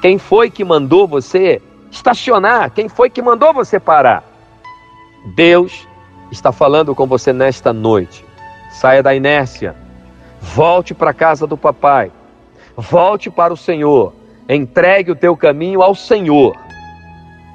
Quem 0.01 0.19
foi 0.19 0.51
que 0.51 0.65
mandou 0.65 1.07
você 1.07 1.61
estacionar? 1.91 2.71
Quem 2.71 2.89
foi 2.89 3.11
que 3.11 3.21
mandou 3.21 3.53
você 3.53 3.79
parar? 3.79 4.25
Deus 5.35 5.87
está 6.31 6.51
falando 6.53 6.95
com 6.95 7.07
você 7.07 7.33
nesta 7.33 7.73
noite. 7.73 8.25
Saia 8.73 9.03
da 9.03 9.15
inércia, 9.15 9.75
volte 10.41 10.95
para 10.95 11.11
a 11.11 11.15
casa 11.15 11.47
do 11.47 11.57
papai, 11.57 12.11
volte 12.77 13.29
para 13.29 13.53
o 13.53 13.57
Senhor, 13.57 14.15
entregue 14.49 15.11
o 15.11 15.17
teu 15.17 15.37
caminho 15.37 15.83
ao 15.83 15.95
Senhor 15.95 16.57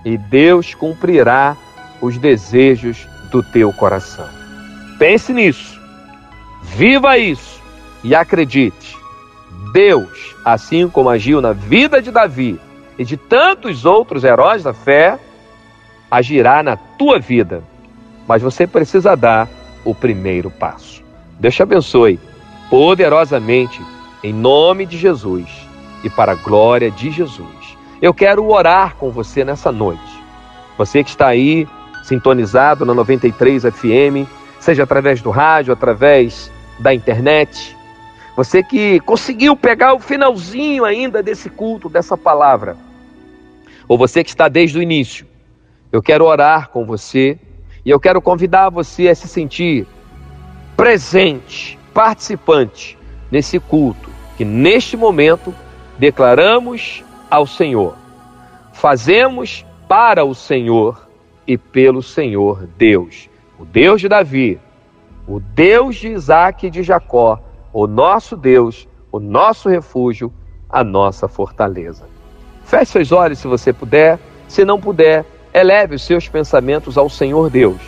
e 0.06 0.18
Deus 0.18 0.76
cumprirá 0.76 1.58
os 2.00 2.18
desejos 2.18 3.08
do 3.32 3.42
teu 3.42 3.74
coração. 3.74 4.30
Pense 5.00 5.34
nisso, 5.34 5.82
viva 6.62 7.18
isso 7.18 7.60
e 8.04 8.14
acredite. 8.14 8.95
Deus, 9.76 10.34
assim 10.46 10.88
como 10.88 11.10
agiu 11.10 11.42
na 11.42 11.52
vida 11.52 12.02
de 12.02 12.10
Davi 12.10 12.58
e 12.98 13.04
de 13.04 13.18
tantos 13.18 13.84
outros 13.84 14.24
heróis 14.24 14.64
da 14.64 14.74
fé, 14.74 15.20
agirá 16.10 16.64
na 16.64 16.78
tua 16.78 17.20
vida. 17.20 17.62
Mas 18.26 18.42
você 18.42 18.66
precisa 18.66 19.18
dar 19.18 19.50
o 19.84 19.94
primeiro 19.94 20.50
passo. 20.50 21.04
Deus 21.38 21.54
te 21.54 21.62
abençoe 21.62 22.18
poderosamente 22.70 23.82
em 24.24 24.32
nome 24.32 24.86
de 24.86 24.98
Jesus 24.98 25.46
e 26.06 26.10
para 26.10 26.32
a 26.32 26.36
glória 26.36 26.90
de 26.90 27.12
Jesus. 27.12 27.78
Eu 28.02 28.14
quero 28.14 28.50
orar 28.50 28.96
com 28.96 29.12
você 29.12 29.44
nessa 29.44 29.74
noite. 29.74 30.24
Você 30.78 31.04
que 31.04 31.10
está 31.10 31.28
aí 31.28 31.68
sintonizado 32.02 32.86
na 32.86 32.94
93 32.94 33.64
FM, 33.64 34.26
seja 34.58 34.84
através 34.84 35.22
do 35.22 35.32
rádio, 35.32 35.74
através 35.74 36.50
da 36.80 36.94
internet, 36.94 37.75
você 38.36 38.62
que 38.62 39.00
conseguiu 39.02 39.56
pegar 39.56 39.94
o 39.94 40.00
finalzinho 40.00 40.84
ainda 40.84 41.24
desse 41.24 41.50
culto, 41.50 41.88
dessa 41.88 42.18
palavra, 42.18 42.78
ou 43.88 43.98
você 43.98 44.24
que 44.24 44.30
está 44.30 44.48
desde 44.48 44.78
o 44.78 44.82
início, 44.82 45.26
eu 45.92 46.02
quero 46.02 46.26
orar 46.26 46.70
com 46.70 46.86
você. 46.86 47.40
E 47.86 47.90
eu 47.90 48.00
quero 48.00 48.20
convidar 48.20 48.70
você 48.70 49.08
a 49.10 49.16
se 49.16 49.28
sentir 49.28 49.86
presente, 50.76 51.78
participante 51.94 52.98
nesse 53.32 53.60
culto 53.60 54.10
que 54.36 54.44
neste 54.44 54.98
momento 54.98 55.54
declaramos 55.98 57.04
ao 57.30 57.46
Senhor. 57.46 57.96
Fazemos 58.74 59.66
para 59.88 60.26
o 60.26 60.34
Senhor 60.34 61.08
e 61.48 61.58
pelo 61.58 62.02
Senhor 62.02 62.68
Deus, 62.78 63.30
o 63.58 63.64
Deus 63.64 64.02
de 64.02 64.10
Davi, 64.10 64.60
o 65.28 65.40
Deus 65.40 65.96
de 65.96 66.10
Isaac 66.10 66.68
e 66.68 66.72
de 66.72 66.84
Jacó, 66.84 67.40
o 67.76 67.88
nosso 67.88 68.38
Deus, 68.38 68.88
o 69.12 69.20
nosso 69.20 69.68
refúgio, 69.68 70.32
a 70.70 70.82
nossa 70.82 71.28
fortaleza. 71.28 72.06
Feche 72.64 72.94
seus 72.94 73.12
olhos 73.12 73.40
se 73.40 73.50
você 73.50 73.74
puder, 73.74 74.18
se 74.48 74.64
não 74.64 74.80
puder, 74.80 75.26
eleve 75.54 75.96
os 75.96 76.06
seus 76.06 76.30
pensamentos 76.30 76.98
ao 76.98 77.10
Senhor 77.10 77.50
Deus. 77.50 77.82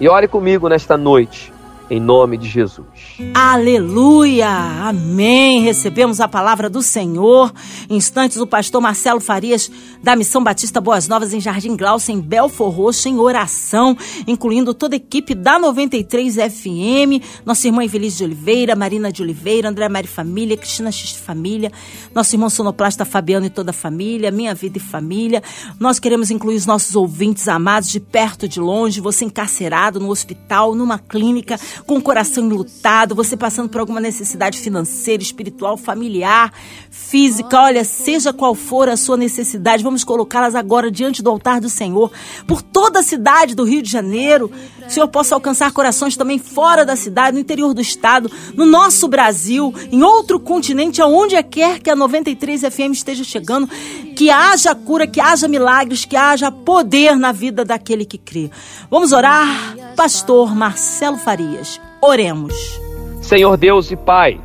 E 0.00 0.08
ore 0.08 0.28
comigo 0.28 0.66
nesta 0.66 0.96
noite 0.96 1.52
em 1.90 2.00
nome 2.00 2.38
de 2.38 2.48
Jesus. 2.48 2.86
Aleluia! 3.34 4.48
Amém! 4.48 5.60
Recebemos 5.60 6.20
a 6.20 6.26
palavra 6.26 6.70
do 6.70 6.82
Senhor. 6.82 7.52
Instantes, 7.90 8.38
o 8.38 8.46
pastor 8.46 8.80
Marcelo 8.80 9.20
Farias, 9.20 9.70
da 10.02 10.16
Missão 10.16 10.42
Batista 10.42 10.80
Boas 10.80 11.08
Novas, 11.08 11.34
em 11.34 11.40
Jardim 11.40 11.76
Glaucia, 11.76 12.14
em 12.14 12.20
Belfor 12.20 12.70
Roxo, 12.70 13.08
em 13.08 13.18
oração, 13.18 13.96
incluindo 14.26 14.72
toda 14.72 14.94
a 14.94 14.96
equipe 14.96 15.34
da 15.34 15.58
93 15.58 16.36
FM, 16.36 17.22
nossa 17.44 17.66
irmã 17.66 17.84
Evelise 17.84 18.18
de 18.18 18.24
Oliveira, 18.24 18.74
Marina 18.74 19.12
de 19.12 19.22
Oliveira, 19.22 19.68
André 19.68 19.88
Mari 19.88 20.08
Família, 20.08 20.56
Cristina 20.56 20.90
X 20.90 21.12
Família, 21.12 21.70
nosso 22.14 22.34
irmão 22.34 22.48
sonoplasta 22.48 23.04
Fabiano 23.04 23.46
e 23.46 23.50
toda 23.50 23.70
a 23.70 23.74
família, 23.74 24.30
Minha 24.30 24.54
Vida 24.54 24.78
e 24.78 24.80
Família. 24.80 25.42
Nós 25.78 25.98
queremos 25.98 26.30
incluir 26.30 26.56
os 26.56 26.66
nossos 26.66 26.96
ouvintes 26.96 27.46
amados 27.46 27.90
de 27.90 28.00
perto, 28.00 28.48
de 28.48 28.58
longe, 28.58 29.00
você 29.00 29.24
encarcerado 29.24 30.00
no 30.00 30.08
hospital, 30.08 30.74
numa 30.74 30.98
clínica, 30.98 31.58
com 31.86 31.96
o 31.96 32.02
coração 32.02 32.44
enlutado, 32.44 33.14
você 33.14 33.36
passando 33.36 33.68
por 33.68 33.80
alguma 33.80 34.00
necessidade 34.00 34.58
financeira, 34.58 35.22
espiritual, 35.22 35.76
familiar, 35.76 36.52
física, 36.90 37.60
olha, 37.60 37.84
seja 37.84 38.32
qual 38.32 38.54
for 38.54 38.88
a 38.88 38.96
sua 38.96 39.16
necessidade, 39.16 39.82
vamos 39.82 40.04
colocá-las 40.04 40.54
agora 40.54 40.90
diante 40.90 41.22
do 41.22 41.30
altar 41.30 41.60
do 41.60 41.68
Senhor, 41.68 42.10
por 42.46 42.62
toda 42.62 43.00
a 43.00 43.02
cidade 43.02 43.54
do 43.54 43.64
Rio 43.64 43.82
de 43.82 43.90
Janeiro. 43.90 44.50
O 44.86 44.90
Senhor 44.90 45.08
possa 45.08 45.34
alcançar 45.34 45.72
corações 45.72 46.16
também 46.16 46.38
fora 46.38 46.84
da 46.84 46.96
cidade, 46.96 47.34
no 47.34 47.40
interior 47.40 47.72
do 47.72 47.80
estado, 47.80 48.30
no 48.54 48.66
nosso 48.66 49.08
Brasil, 49.08 49.74
em 49.90 50.02
outro 50.02 50.38
continente, 50.38 51.00
aonde 51.00 51.40
quer 51.42 51.80
que 51.80 51.90
a 51.90 51.96
93 51.96 52.62
FM 52.62 52.92
esteja 52.92 53.24
chegando, 53.24 53.68
que 54.14 54.30
haja 54.30 54.74
cura, 54.74 55.06
que 55.06 55.20
haja 55.20 55.48
milagres, 55.48 56.04
que 56.04 56.16
haja 56.16 56.50
poder 56.50 57.16
na 57.16 57.32
vida 57.32 57.64
daquele 57.64 58.04
que 58.04 58.18
crê. 58.18 58.50
Vamos 58.90 59.12
orar, 59.12 59.76
Pastor 59.96 60.56
Marcelo 60.56 61.16
Farias. 61.16 61.80
Oremos. 62.02 62.80
Senhor 63.22 63.56
Deus 63.56 63.92
e 63.92 63.96
Pai, 63.96 64.40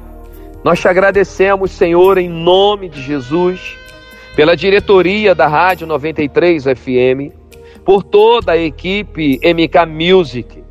nós 0.63 0.79
te 0.79 0.87
agradecemos, 0.87 1.71
Senhor, 1.71 2.19
em 2.19 2.29
nome 2.29 2.87
de 2.87 3.01
Jesus, 3.01 3.75
pela 4.35 4.55
diretoria 4.55 5.33
da 5.33 5.47
Rádio 5.47 5.87
93 5.87 6.65
FM, 6.65 7.33
por 7.83 8.03
toda 8.03 8.51
a 8.51 8.57
equipe 8.57 9.39
MK 9.43 9.85
Music. 9.87 10.63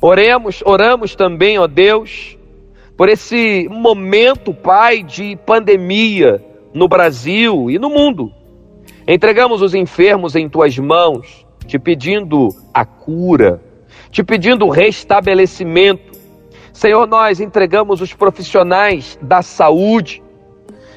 Oremos, 0.00 0.62
oramos 0.66 1.14
também, 1.14 1.58
ó 1.58 1.66
Deus, 1.66 2.36
por 2.96 3.08
esse 3.08 3.66
momento, 3.70 4.52
Pai, 4.52 5.02
de 5.02 5.36
pandemia 5.46 6.44
no 6.74 6.86
Brasil 6.86 7.70
e 7.70 7.78
no 7.78 7.88
mundo. 7.88 8.30
Entregamos 9.08 9.62
os 9.62 9.74
enfermos 9.74 10.36
em 10.36 10.50
tuas 10.50 10.78
mãos, 10.78 11.46
te 11.66 11.78
pedindo 11.78 12.50
a 12.74 12.84
cura, 12.84 13.71
te 14.12 14.22
pedindo 14.22 14.68
restabelecimento. 14.68 16.12
Senhor, 16.72 17.08
nós 17.08 17.40
entregamos 17.40 18.02
os 18.02 18.12
profissionais 18.12 19.18
da 19.22 19.40
saúde, 19.40 20.22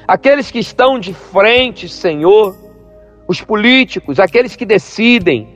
aqueles 0.06 0.50
que 0.50 0.58
estão 0.58 0.98
de 0.98 1.14
frente, 1.14 1.88
Senhor, 1.88 2.54
os 3.26 3.40
políticos, 3.40 4.20
aqueles 4.20 4.54
que 4.54 4.66
decidem. 4.66 5.48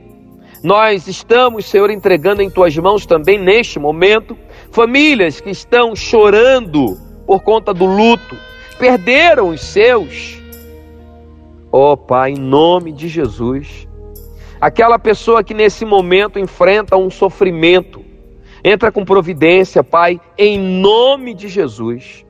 Nós 0.63 1.07
estamos, 1.07 1.65
Senhor, 1.65 1.89
entregando 1.89 2.41
em 2.41 2.49
tuas 2.49 2.75
mãos 2.77 3.05
também 3.05 3.39
neste 3.39 3.79
momento 3.79 4.37
famílias 4.71 5.39
que 5.39 5.49
estão 5.49 5.95
chorando 5.95 6.97
por 7.25 7.41
conta 7.41 7.73
do 7.73 7.85
luto, 7.85 8.35
perderam 8.79 9.49
os 9.49 9.61
seus. 9.61 10.39
Ó 11.71 11.93
oh, 11.93 11.97
Pai, 11.97 12.31
em 12.31 12.39
nome 12.39 12.91
de 12.91 13.07
Jesus, 13.07 13.87
aquela 14.61 14.99
pessoa 14.99 15.43
que 15.43 15.55
nesse 15.55 15.83
momento 15.83 16.37
enfrenta 16.37 16.95
um 16.95 17.09
sofrimento, 17.09 18.05
entra 18.63 18.91
com 18.91 19.03
providência, 19.03 19.83
Pai, 19.83 20.21
em 20.37 20.59
nome 20.59 21.33
de 21.33 21.47
Jesus. 21.47 22.23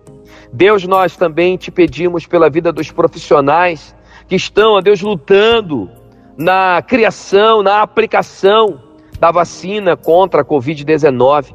Deus, 0.54 0.88
nós 0.88 1.17
também 1.17 1.58
te 1.58 1.70
pedimos 1.70 2.26
pela 2.26 2.50
vida 2.50 2.72
dos 2.72 2.89
profissionais 2.89 3.94
que 4.30 4.36
estão, 4.36 4.74
ó 4.74 4.82
Deus, 4.82 5.02
lutando 5.02 5.89
na 6.38 6.82
criação, 6.82 7.62
na 7.62 7.82
aplicação 7.82 8.82
da 9.20 9.30
vacina 9.30 9.98
contra 9.98 10.41
a 10.41 10.46
Covid-19. 10.46 11.54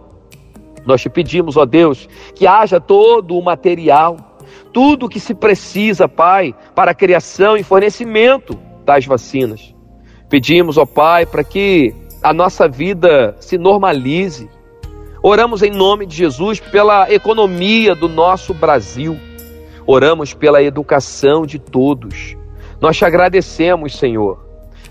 Nós 0.84 1.00
te 1.00 1.08
pedimos, 1.08 1.56
ó 1.56 1.64
Deus, 1.64 2.06
que 2.34 2.46
haja 2.46 2.78
todo 2.78 3.36
o 3.36 3.42
material, 3.42 4.38
tudo 4.72 5.06
o 5.06 5.08
que 5.08 5.18
se 5.18 5.34
precisa, 5.34 6.06
Pai, 6.06 6.54
para 6.74 6.90
a 6.90 6.94
criação 6.94 7.56
e 7.56 7.62
fornecimento 7.62 8.58
das 8.84 9.04
vacinas. 9.04 9.75
Pedimos, 10.28 10.76
ó 10.76 10.84
Pai, 10.84 11.24
para 11.24 11.44
que 11.44 11.94
a 12.22 12.32
nossa 12.32 12.68
vida 12.68 13.36
se 13.38 13.56
normalize. 13.56 14.50
Oramos 15.22 15.62
em 15.62 15.70
nome 15.70 16.06
de 16.06 16.16
Jesus 16.16 16.58
pela 16.58 17.12
economia 17.12 17.94
do 17.94 18.08
nosso 18.08 18.52
Brasil. 18.52 19.16
Oramos 19.86 20.34
pela 20.34 20.62
educação 20.62 21.46
de 21.46 21.58
todos. 21.58 22.36
Nós 22.80 22.96
te 22.96 23.04
agradecemos, 23.04 23.96
Senhor. 23.96 24.44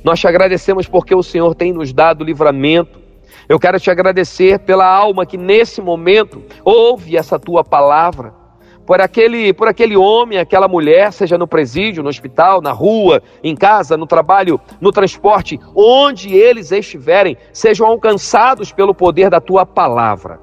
Nós 0.04 0.20
te 0.20 0.28
agradecemos 0.28 0.88
porque 0.88 1.14
o 1.14 1.22
Senhor 1.22 1.54
tem 1.54 1.74
nos 1.74 1.92
dado 1.92 2.24
livramento. 2.24 3.00
Eu 3.50 3.60
quero 3.60 3.80
te 3.80 3.92
agradecer 3.92 4.60
pela 4.60 4.86
alma 4.86 5.26
que 5.26 5.38
nesse 5.38 5.82
momento 5.82 6.42
ouve 6.64 7.18
essa 7.18 7.38
tua 7.38 7.64
palavra. 7.64 8.34
Por 8.86 9.02
aquele, 9.02 9.52
por 9.54 9.68
aquele 9.68 9.98
homem, 9.98 10.38
aquela 10.38 10.68
mulher, 10.68 11.12
seja 11.12 11.38
no 11.38 11.48
presídio, 11.48 12.04
no 12.04 12.10
hospital, 12.10 12.62
na 12.62 12.72
rua, 12.72 13.22
em 13.44 13.56
casa, 13.56 13.98
no 13.98 14.06
trabalho, 14.06 14.60
no 14.80 14.92
transporte, 14.92 15.60
onde 15.76 16.34
eles 16.34 16.72
estiverem, 16.72 17.36
sejam 17.52 17.88
alcançados 17.88 18.72
pelo 18.72 18.94
poder 18.94 19.30
da 19.30 19.42
tua 19.42 19.66
palavra. 19.66 20.40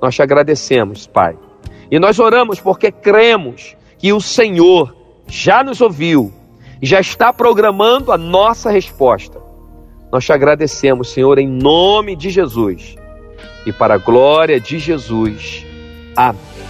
Nós 0.00 0.14
te 0.14 0.22
agradecemos, 0.22 1.06
Pai. 1.06 1.36
E 1.90 1.98
nós 1.98 2.18
oramos 2.18 2.60
porque 2.60 2.92
cremos 2.92 3.76
que 3.98 4.12
o 4.12 4.20
Senhor 4.20 4.94
já 5.26 5.64
nos 5.64 5.80
ouviu 5.80 6.32
já 6.82 6.98
está 6.98 7.32
programando 7.32 8.10
a 8.10 8.18
nossa 8.18 8.70
resposta. 8.70 9.40
Nós 10.10 10.24
te 10.24 10.32
agradecemos, 10.32 11.12
Senhor, 11.12 11.38
em 11.38 11.48
nome 11.48 12.16
de 12.16 12.28
Jesus 12.28 12.96
e 13.64 13.72
para 13.72 13.94
a 13.94 13.98
glória 13.98 14.58
de 14.58 14.78
Jesus. 14.78 15.64
Amém. 16.16 16.61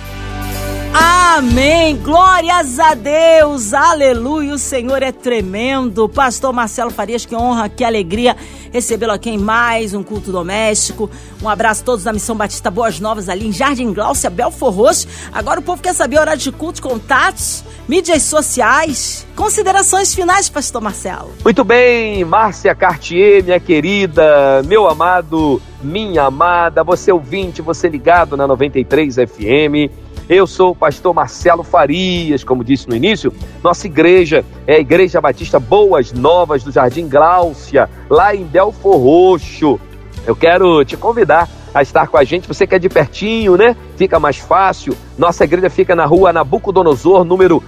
Amém. 0.95 1.97
Glórias 1.97 2.79
a 2.79 2.95
Deus. 2.95 3.73
Aleluia. 3.73 4.55
O 4.55 4.59
Senhor 4.59 5.03
é 5.03 5.11
tremendo. 5.11 6.09
Pastor 6.09 6.53
Marcelo 6.53 6.91
Farias, 6.91 7.25
que 7.25 7.35
honra, 7.35 7.69
que 7.69 7.83
alegria 7.83 8.37
recebê-lo 8.71 9.13
aqui 9.13 9.31
em 9.31 9.39
mais 9.39 9.95
um 9.95 10.03
culto 10.03 10.31
doméstico. 10.31 11.11
Um 11.43 11.49
abraço 11.49 11.83
a 11.83 11.85
todos 11.85 12.05
da 12.05 12.13
Missão 12.13 12.37
Batista 12.37 12.71
Boas 12.71 13.01
Novas 13.01 13.29
ali 13.29 13.47
em 13.47 13.53
Jardim 13.53 13.93
Gláucia, 13.93 14.29
Belfor 14.31 14.73
Roxo. 14.73 15.07
Agora 15.33 15.61
o 15.61 15.63
povo 15.63 15.83
quer 15.83 15.95
saber 15.95 16.19
horário 16.19 16.41
de 16.41 16.53
culto, 16.53 16.83
contatos, 16.83 17.65
mídias 17.89 18.23
sociais. 18.23 19.27
Considerações 19.35 20.15
finais, 20.15 20.49
Pastor 20.49 20.81
Marcelo. 20.81 21.31
Muito 21.43 21.65
bem, 21.65 22.25
Márcia 22.25 22.75
Cartier, 22.75 23.43
minha 23.43 23.61
querida, 23.61 24.63
meu 24.65 24.89
amado, 24.89 25.61
minha 25.83 26.25
amada, 26.25 26.85
você 26.85 27.13
ouvinte, 27.13 27.61
você 27.61 27.89
ligado 27.89 28.37
na 28.37 28.47
93 28.47 29.17
FM. 29.17 30.12
Eu 30.29 30.47
sou 30.47 30.71
o 30.71 30.77
pastor 30.77 31.13
Marcelo 31.13 31.63
Farias, 31.63 32.45
como 32.45 32.63
disse 32.63 32.89
no 32.89 32.95
início. 32.95 33.33
Nossa 33.63 33.87
igreja 33.87 34.45
é 34.67 34.77
a 34.77 34.79
Igreja 34.79 35.21
Batista 35.21 35.59
Boas 35.59 36.13
Novas 36.13 36.63
do 36.63 36.71
Jardim 36.71 37.09
Gláucia, 37.09 37.91
lá 38.09 38.35
em 38.35 38.45
Belfor 38.45 38.97
Roxo. 38.97 39.81
Eu 40.25 40.37
quero 40.37 40.85
te 40.85 40.97
convidar 40.97 41.49
a 41.75 41.83
estar 41.83 42.07
com 42.07 42.17
a 42.17 42.23
gente. 42.23 42.47
Você 42.47 42.67
que 42.67 42.75
é 42.75 42.79
de 42.79 42.89
pertinho, 42.89 43.57
né? 43.57 43.77
Fica 43.97 44.21
mais 44.21 44.39
fácil. 44.39 44.97
Nossa 45.19 45.43
igreja 45.43 45.69
fica 45.69 45.97
na 45.97 46.07
rua 46.07 46.33
Nabucodonosor, 46.33 47.25
número 47.25 47.63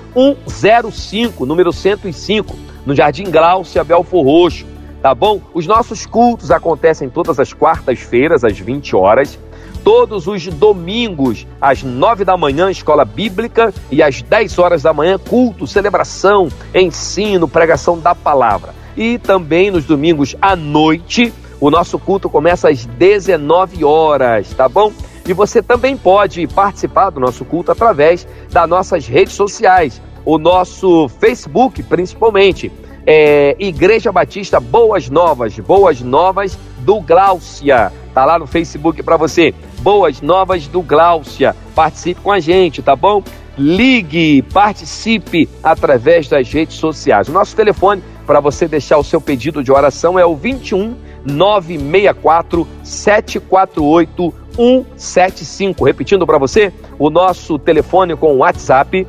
105, 0.46 1.44
número 1.44 1.72
105, 1.72 2.54
no 2.86 2.94
Jardim 2.94 3.24
Gláucia, 3.24 3.82
Belfor 3.82 4.24
Roxo. 4.24 4.64
Tá 5.02 5.14
bom? 5.14 5.40
Os 5.52 5.66
nossos 5.66 6.06
cultos 6.06 6.50
acontecem 6.50 7.10
todas 7.10 7.38
as 7.38 7.52
quartas-feiras, 7.52 8.44
às 8.44 8.58
20 8.58 8.96
horas 8.96 9.38
todos 9.85 10.27
os 10.27 10.47
domingos, 10.47 11.47
às 11.61 11.83
nove 11.83 12.25
da 12.25 12.37
manhã, 12.37 12.70
escola 12.70 13.05
bíblica, 13.05 13.73
e 13.90 14.03
às 14.03 14.23
dez 14.23 14.59
horas 14.59 14.83
da 14.83 14.94
manhã, 14.94 15.18
culto, 15.18 15.66
celebração, 15.66 16.49
ensino, 16.75 17.47
pregação 17.47 17.99
da 17.99 18.14
palavra. 18.14 18.75
E 18.97 19.18
também 19.18 19.70
nos 19.70 19.85
domingos 19.85 20.35
à 20.40 20.57
noite, 20.57 21.33
o 21.61 21.70
nosso 21.70 21.99
culto 21.99 22.31
começa 22.31 22.70
às 22.70 22.87
19 22.87 23.85
horas, 23.85 24.49
tá 24.55 24.68
bom? 24.68 24.90
E 25.29 25.33
você 25.35 25.62
também 25.62 25.97
pode 25.97 26.47
participar 26.47 27.11
do 27.11 27.20
nosso 27.20 27.44
culto 27.44 27.70
através 27.70 28.27
das 28.51 28.68
nossas 28.68 29.07
redes 29.07 29.35
sociais, 29.35 30.01
o 30.25 30.38
nosso 30.38 31.09
Facebook 31.20 31.83
principalmente, 31.83 32.73
é 33.07 33.55
Igreja 33.59 34.11
Batista 34.11 34.59
Boas 34.59 35.11
Novas, 35.11 35.59
Boas 35.59 36.01
Novas 36.01 36.59
do 36.79 37.01
Gláucia. 37.01 37.92
Tá 38.14 38.25
lá 38.25 38.38
no 38.38 38.47
Facebook 38.47 39.03
para 39.03 39.16
você. 39.16 39.55
Boas 39.85 40.23
Novas 40.23 40.66
do 40.66 40.81
Gláucia. 40.81 41.55
Participe 41.75 42.23
com 42.23 42.33
a 42.33 42.40
gente, 42.40 42.81
tá 42.81 42.97
bom? 42.97 43.23
Ligue, 43.59 44.40
participe 44.40 45.47
através 45.62 46.27
das 46.27 46.51
redes 46.51 46.77
sociais. 46.77 47.29
O 47.29 47.33
nosso 47.33 47.55
telefone 47.55 48.03
para 48.27 48.40
você 48.40 48.66
deixar 48.66 48.97
o 48.97 49.05
seu 49.05 49.20
pedido 49.20 49.62
de 49.62 49.70
oração 49.70 50.18
é 50.18 50.25
o 50.25 50.35
21 50.35 50.97
964 51.27 52.66
748 52.83 54.35
175. 54.57 55.85
Repetindo 55.85 56.25
para 56.25 56.38
você, 56.38 56.73
o 56.99 57.11
nosso 57.11 57.59
telefone 57.59 58.16
com 58.16 58.38
WhatsApp 58.38 59.07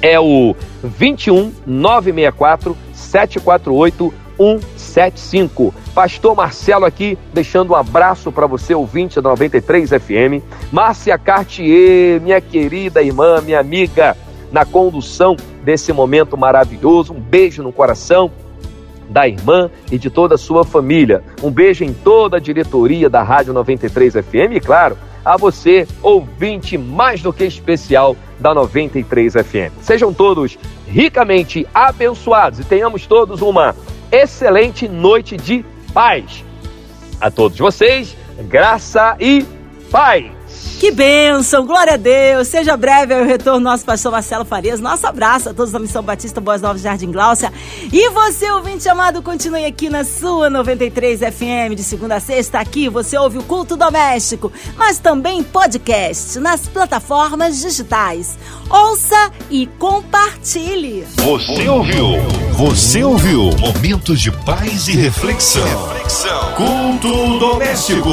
é 0.00 0.18
o 0.18 0.56
21 0.82 1.52
964 1.66 2.74
748 2.94 4.14
175. 4.38 4.81
Pastor 5.94 6.36
Marcelo 6.36 6.84
aqui, 6.84 7.18
deixando 7.32 7.72
um 7.72 7.76
abraço 7.76 8.30
para 8.30 8.46
você, 8.46 8.74
ouvinte 8.74 9.20
da 9.20 9.30
93 9.30 9.90
FM. 9.90 10.44
Márcia 10.70 11.16
Cartier, 11.16 12.20
minha 12.20 12.40
querida 12.40 13.02
irmã, 13.02 13.40
minha 13.40 13.60
amiga, 13.60 14.16
na 14.50 14.64
condução 14.64 15.36
desse 15.64 15.92
momento 15.92 16.36
maravilhoso. 16.36 17.12
Um 17.12 17.20
beijo 17.20 17.62
no 17.62 17.72
coração 17.72 18.30
da 19.08 19.26
irmã 19.28 19.70
e 19.90 19.98
de 19.98 20.10
toda 20.10 20.34
a 20.34 20.38
sua 20.38 20.64
família. 20.64 21.22
Um 21.42 21.50
beijo 21.50 21.84
em 21.84 21.92
toda 21.92 22.36
a 22.36 22.40
diretoria 22.40 23.08
da 23.08 23.22
Rádio 23.22 23.52
93 23.52 24.14
FM 24.14 24.56
e, 24.56 24.60
claro, 24.60 24.96
a 25.24 25.36
você, 25.36 25.86
ouvinte 26.02 26.76
mais 26.76 27.22
do 27.22 27.32
que 27.32 27.44
especial 27.44 28.16
da 28.40 28.52
93 28.52 29.34
FM. 29.34 29.72
Sejam 29.80 30.12
todos 30.12 30.58
ricamente 30.86 31.66
abençoados 31.72 32.60
e 32.60 32.64
tenhamos 32.64 33.06
todos 33.06 33.40
uma 33.40 33.74
excelente 34.12 34.86
noite 34.86 35.36
de 35.36 35.64
paz. 35.94 36.44
A 37.20 37.30
todos 37.30 37.58
vocês, 37.58 38.16
graça 38.48 39.16
e 39.18 39.44
paz. 39.90 40.41
Que 40.82 40.90
bênção, 40.90 41.64
glória 41.64 41.94
a 41.94 41.96
Deus. 41.96 42.48
Seja 42.48 42.76
breve 42.76 43.14
o 43.14 43.24
retorno 43.24 43.60
nosso 43.60 43.84
pastor 43.84 44.10
Marcelo 44.10 44.44
Farias. 44.44 44.80
Nosso 44.80 45.06
abraço 45.06 45.48
a 45.48 45.54
todos 45.54 45.70
da 45.70 45.78
Missão 45.78 46.02
Batista 46.02 46.40
Boas 46.40 46.60
Novas 46.60 46.82
Jardim 46.82 47.12
Gláucia. 47.12 47.52
E 47.92 48.10
você, 48.10 48.50
ouvinte 48.50 48.88
amado, 48.88 49.22
continue 49.22 49.64
aqui 49.64 49.88
na 49.88 50.02
sua 50.02 50.50
93 50.50 51.20
FM 51.20 51.76
de 51.76 51.84
segunda 51.84 52.16
a 52.16 52.20
sexta. 52.20 52.58
Aqui 52.58 52.88
você 52.88 53.16
ouve 53.16 53.38
o 53.38 53.44
culto 53.44 53.76
doméstico, 53.76 54.52
mas 54.76 54.98
também 54.98 55.42
podcast 55.44 56.40
nas 56.40 56.66
plataformas 56.66 57.60
digitais. 57.60 58.36
Ouça 58.68 59.30
e 59.50 59.66
compartilhe. 59.78 61.06
Você 61.18 61.68
ouviu? 61.68 62.06
Você 62.54 63.04
ouviu? 63.04 63.50
Momentos 63.58 64.20
de 64.20 64.32
paz 64.32 64.88
e 64.88 64.92
reflexão. 64.96 65.62
reflexão. 65.64 66.54
Culto 66.54 67.38
doméstico. 67.38 68.10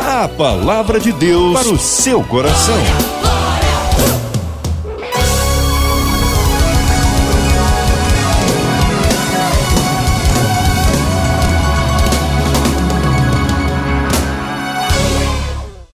A 0.00 0.28
palavra 0.28 0.98
de 0.98 1.12
Deus 1.12 1.52
para 1.60 1.68
o 1.68 1.75
seu 1.78 2.22
coração. 2.22 3.15